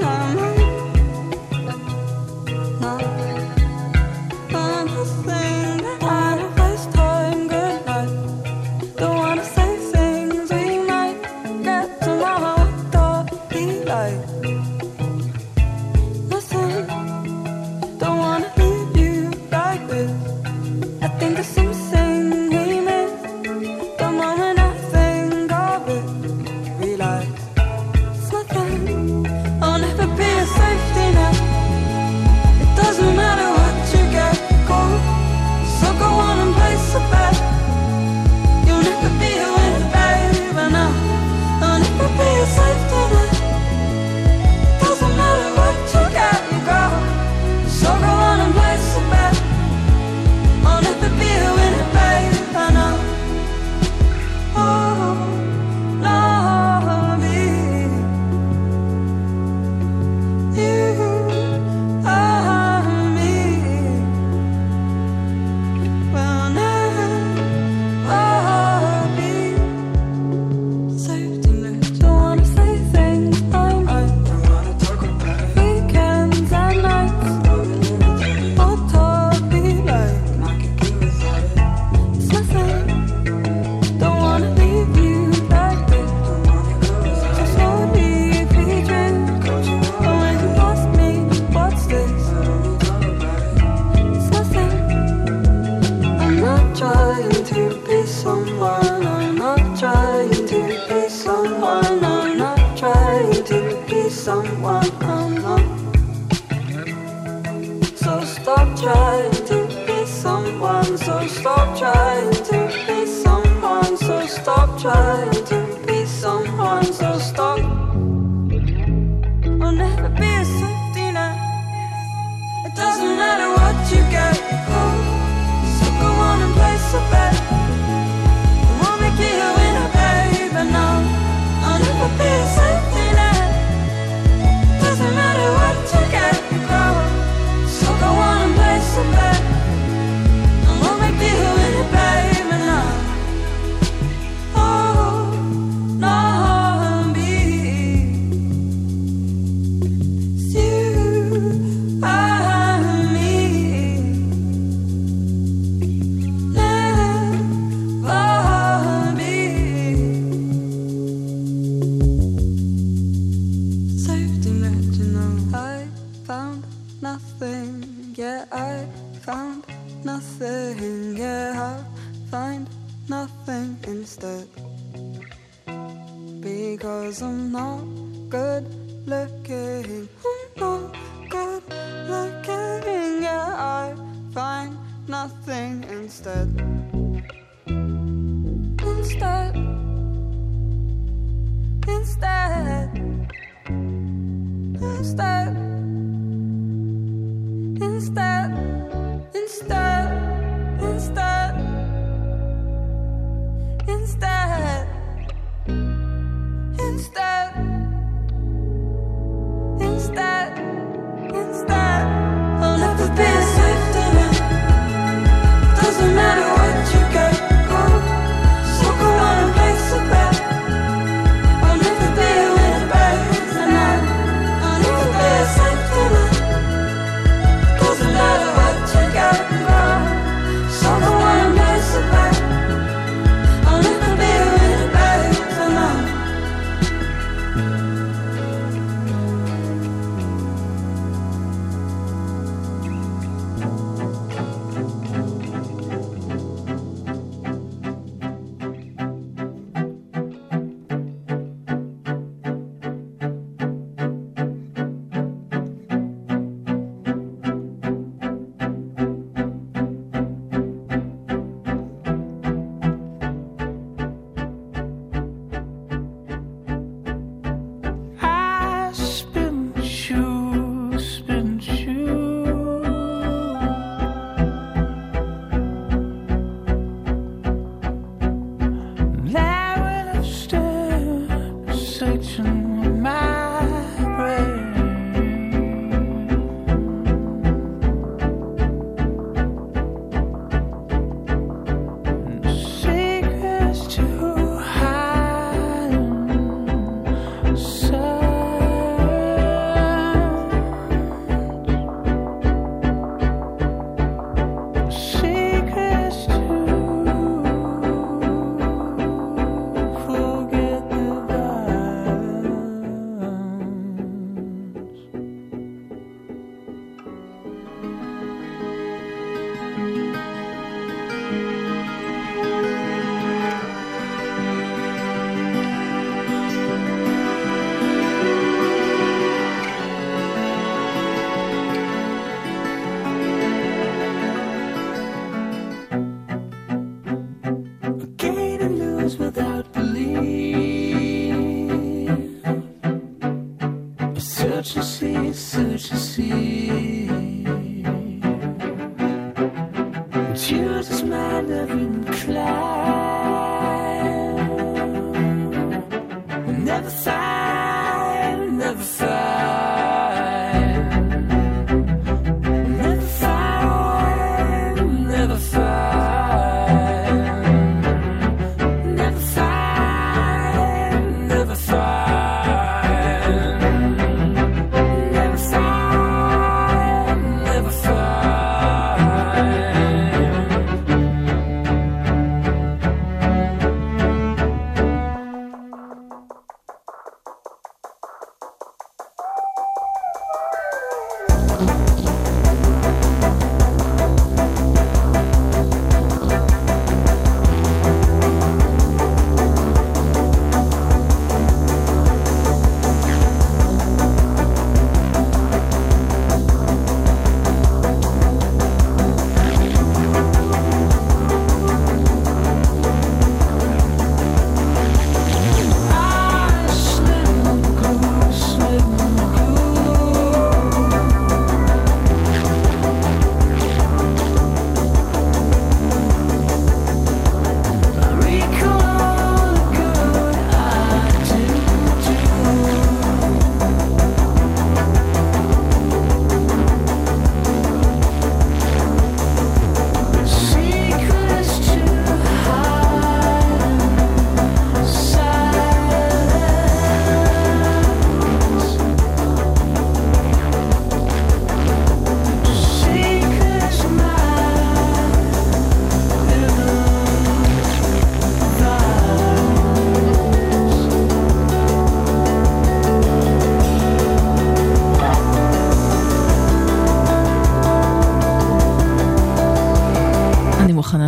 [107.97, 110.97] So stop trying to be someone.
[110.99, 113.97] So stop trying to be someone.
[113.99, 115.15] So stop trying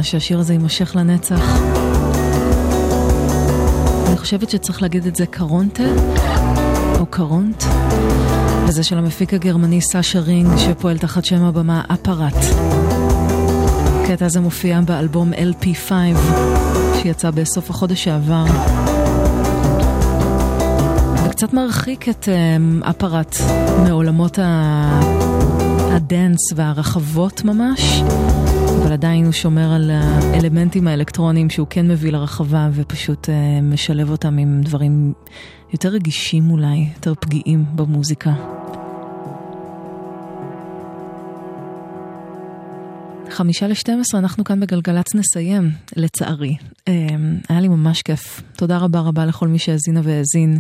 [0.02, 1.58] שהשיר הזה יימשך לנצח.
[4.08, 5.84] אני חושבת שצריך להגיד את זה קרונטה,
[6.98, 7.64] או קרונט,
[8.66, 12.34] וזה של המפיק הגרמני סאשה רינג, שפועל תחת שם הבמה אפארט.
[14.04, 15.92] הקטע הזה מופיע באלבום LP5,
[17.02, 18.44] שיצא בסוף החודש שעבר.
[21.24, 23.36] וקצת מרחיק את אמ, אפארט
[23.84, 24.38] מעולמות.
[25.98, 28.02] הדנס והרחבות ממש,
[28.82, 34.38] אבל עדיין הוא שומר על האלמנטים האלקטרוניים שהוא כן מביא לרחבה ופשוט אה, משלב אותם
[34.38, 35.12] עם דברים
[35.72, 38.32] יותר רגישים אולי, יותר פגיעים במוזיקה.
[43.30, 46.56] חמישה לשתים עשרה, אנחנו כאן בגלגלצ נסיים, לצערי.
[46.88, 46.92] אה,
[47.48, 48.42] היה לי ממש כיף.
[48.56, 50.58] תודה רבה רבה לכל מי שהאזינה והאזין.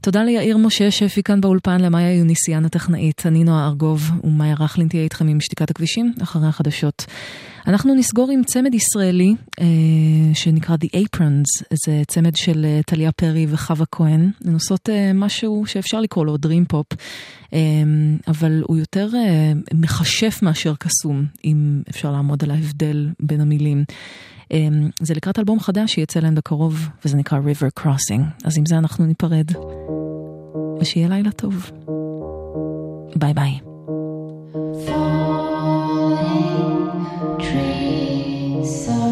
[0.00, 5.02] תודה ליאיר משה שפי כאן באולפן, למאיה יוניסיאן הטכנאית, אני נועה ארגוב, ומאיה רכלין תהיה
[5.02, 7.06] איתכם עם שתיקת הכבישים, אחרי החדשות.
[7.66, 9.66] אנחנו נסגור עם צמד ישראלי אה,
[10.34, 14.30] שנקרא The Aprons, זה צמד של אה, טליה פרי וחווה כהן.
[14.44, 16.96] הן עושות אה, משהו שאפשר לקרוא לו Dream Pop,
[17.52, 17.58] אה,
[18.28, 23.84] אבל הוא יותר אה, מכשף מאשר קסום, אם אפשר לעמוד על ההבדל בין המילים.
[24.52, 24.68] אה,
[25.00, 28.22] זה לקראת אלבום חדש שיצא להם בקרוב, וזה נקרא River Crossing.
[28.44, 29.46] אז עם זה אנחנו ניפרד,
[30.80, 31.70] ושיהיה לילה טוב.
[33.16, 33.58] ביי ביי.
[38.66, 39.05] So